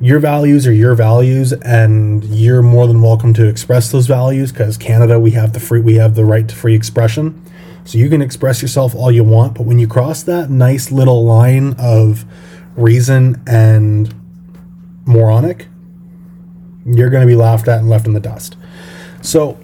Your 0.00 0.18
values 0.18 0.66
are 0.66 0.72
your 0.72 0.94
values 0.94 1.52
and 1.52 2.22
you're 2.24 2.62
more 2.62 2.86
than 2.86 3.00
welcome 3.00 3.32
to 3.34 3.46
express 3.46 3.90
those 3.90 4.06
values 4.06 4.52
because 4.52 4.76
canada 4.76 5.18
we 5.18 5.30
have 5.30 5.54
the 5.54 5.60
free 5.60 5.80
we 5.80 5.94
have 5.94 6.14
the 6.14 6.24
right 6.24 6.48
to 6.48 6.54
free 6.54 6.74
expression. 6.74 7.42
So 7.84 7.98
you 7.98 8.08
can 8.08 8.20
express 8.20 8.60
yourself 8.60 8.94
all 8.94 9.10
you 9.10 9.24
want 9.24 9.54
but 9.54 9.64
when 9.64 9.78
you 9.78 9.86
cross 9.86 10.22
that 10.24 10.50
nice 10.50 10.90
little 10.90 11.24
line 11.24 11.74
of 11.78 12.24
reason 12.76 13.42
and 13.46 14.14
moronic 15.06 15.68
you're 16.84 17.10
going 17.10 17.22
to 17.22 17.26
be 17.26 17.36
laughed 17.36 17.66
at 17.68 17.80
and 17.80 17.88
left 17.88 18.06
in 18.06 18.12
the 18.12 18.20
dust. 18.20 18.56
So 19.22 19.58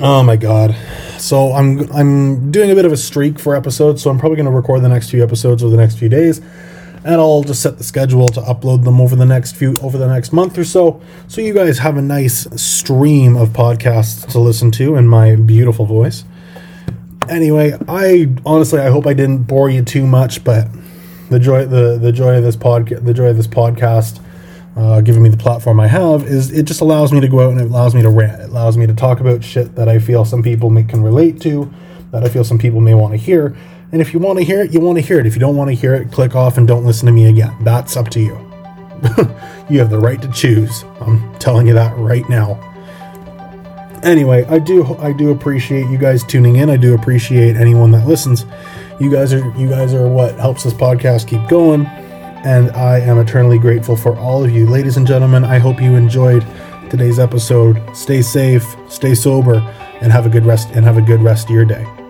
oh 0.00 0.22
my 0.22 0.36
god 0.36 0.74
so 1.18 1.52
i'm 1.52 1.90
i'm 1.92 2.50
doing 2.50 2.70
a 2.70 2.74
bit 2.74 2.84
of 2.84 2.92
a 2.92 2.96
streak 2.96 3.38
for 3.38 3.54
episodes 3.56 4.02
so 4.02 4.10
i'm 4.10 4.18
probably 4.18 4.36
going 4.36 4.46
to 4.46 4.52
record 4.52 4.82
the 4.82 4.88
next 4.88 5.10
few 5.10 5.22
episodes 5.22 5.62
over 5.62 5.74
the 5.74 5.80
next 5.80 5.98
few 5.98 6.08
days 6.08 6.40
and 7.04 7.16
I'll 7.16 7.42
just 7.42 7.60
set 7.60 7.76
the 7.76 7.84
schedule 7.84 8.28
to 8.28 8.40
upload 8.40 8.84
them 8.84 9.00
over 9.00 9.14
the 9.14 9.26
next 9.26 9.56
few 9.56 9.74
over 9.82 9.98
the 9.98 10.08
next 10.08 10.32
month 10.32 10.56
or 10.56 10.64
so 10.64 11.00
so 11.28 11.40
you 11.40 11.52
guys 11.52 11.78
have 11.78 11.96
a 11.96 12.02
nice 12.02 12.48
stream 12.60 13.36
of 13.36 13.50
podcasts 13.50 14.26
to 14.32 14.38
listen 14.38 14.70
to 14.72 14.96
in 14.96 15.06
my 15.06 15.36
beautiful 15.36 15.84
voice. 15.84 16.24
Anyway, 17.28 17.76
I 17.88 18.28
honestly 18.44 18.80
I 18.80 18.88
hope 18.88 19.06
I 19.06 19.14
didn't 19.14 19.44
bore 19.44 19.70
you 19.70 19.82
too 19.82 20.06
much, 20.06 20.44
but 20.44 20.68
the 21.30 21.38
joy 21.38 21.66
the 21.66 21.98
the 21.98 22.12
joy 22.12 22.36
of 22.36 22.42
this 22.42 22.56
podcast 22.56 23.04
the 23.04 23.14
joy 23.14 23.26
of 23.26 23.36
this 23.36 23.46
podcast 23.46 24.20
uh, 24.76 25.00
giving 25.00 25.22
me 25.22 25.28
the 25.28 25.36
platform 25.36 25.78
I 25.78 25.86
have 25.86 26.24
is 26.24 26.50
it 26.50 26.64
just 26.64 26.80
allows 26.80 27.12
me 27.12 27.20
to 27.20 27.28
go 27.28 27.40
out 27.40 27.52
and 27.52 27.60
it 27.60 27.64
allows 27.64 27.94
me 27.94 28.02
to 28.02 28.10
rant. 28.10 28.40
It 28.40 28.50
allows 28.50 28.76
me 28.76 28.86
to 28.86 28.94
talk 28.94 29.20
about 29.20 29.44
shit 29.44 29.74
that 29.76 29.88
I 29.88 29.98
feel 29.98 30.24
some 30.24 30.42
people 30.42 30.70
may, 30.70 30.84
can 30.84 31.02
relate 31.02 31.40
to, 31.42 31.72
that 32.10 32.24
I 32.24 32.28
feel 32.28 32.44
some 32.44 32.58
people 32.58 32.80
may 32.80 32.94
want 32.94 33.12
to 33.12 33.18
hear, 33.18 33.56
and 33.94 34.02
if 34.02 34.12
you 34.12 34.18
want 34.18 34.40
to 34.40 34.44
hear 34.44 34.60
it, 34.60 34.72
you 34.72 34.80
want 34.80 34.98
to 34.98 35.02
hear 35.02 35.20
it. 35.20 35.26
If 35.26 35.34
you 35.34 35.40
don't 35.40 35.54
want 35.54 35.70
to 35.70 35.74
hear 35.76 35.94
it, 35.94 36.10
click 36.10 36.34
off 36.34 36.58
and 36.58 36.66
don't 36.66 36.84
listen 36.84 37.06
to 37.06 37.12
me 37.12 37.26
again. 37.26 37.54
That's 37.60 37.96
up 37.96 38.08
to 38.08 38.20
you. 38.20 38.34
you 39.70 39.78
have 39.78 39.88
the 39.88 40.00
right 40.00 40.20
to 40.20 40.28
choose. 40.32 40.82
I'm 41.00 41.32
telling 41.38 41.68
you 41.68 41.74
that 41.74 41.96
right 41.96 42.28
now. 42.28 42.58
Anyway, 44.02 44.44
I 44.46 44.58
do 44.58 44.96
I 44.96 45.12
do 45.12 45.30
appreciate 45.30 45.88
you 45.90 45.96
guys 45.96 46.24
tuning 46.24 46.56
in. 46.56 46.70
I 46.70 46.76
do 46.76 46.94
appreciate 46.94 47.54
anyone 47.54 47.92
that 47.92 48.08
listens. 48.08 48.44
You 48.98 49.12
guys 49.12 49.32
are 49.32 49.48
you 49.56 49.68
guys 49.68 49.94
are 49.94 50.08
what 50.08 50.34
helps 50.40 50.64
this 50.64 50.74
podcast 50.74 51.28
keep 51.28 51.46
going, 51.48 51.84
and 52.44 52.70
I 52.72 52.98
am 52.98 53.18
eternally 53.18 53.58
grateful 53.58 53.96
for 53.96 54.16
all 54.16 54.44
of 54.44 54.50
you, 54.50 54.66
ladies 54.66 54.96
and 54.96 55.06
gentlemen. 55.06 55.44
I 55.44 55.58
hope 55.58 55.80
you 55.80 55.94
enjoyed 55.94 56.46
today's 56.90 57.18
episode. 57.18 57.80
Stay 57.96 58.20
safe, 58.20 58.76
stay 58.88 59.14
sober, 59.14 59.56
and 60.00 60.12
have 60.12 60.26
a 60.26 60.28
good 60.28 60.44
rest 60.44 60.68
and 60.72 60.84
have 60.84 60.98
a 60.98 61.02
good 61.02 61.22
rest 61.22 61.48
of 61.48 61.54
your 61.54 61.64
day. 61.64 62.03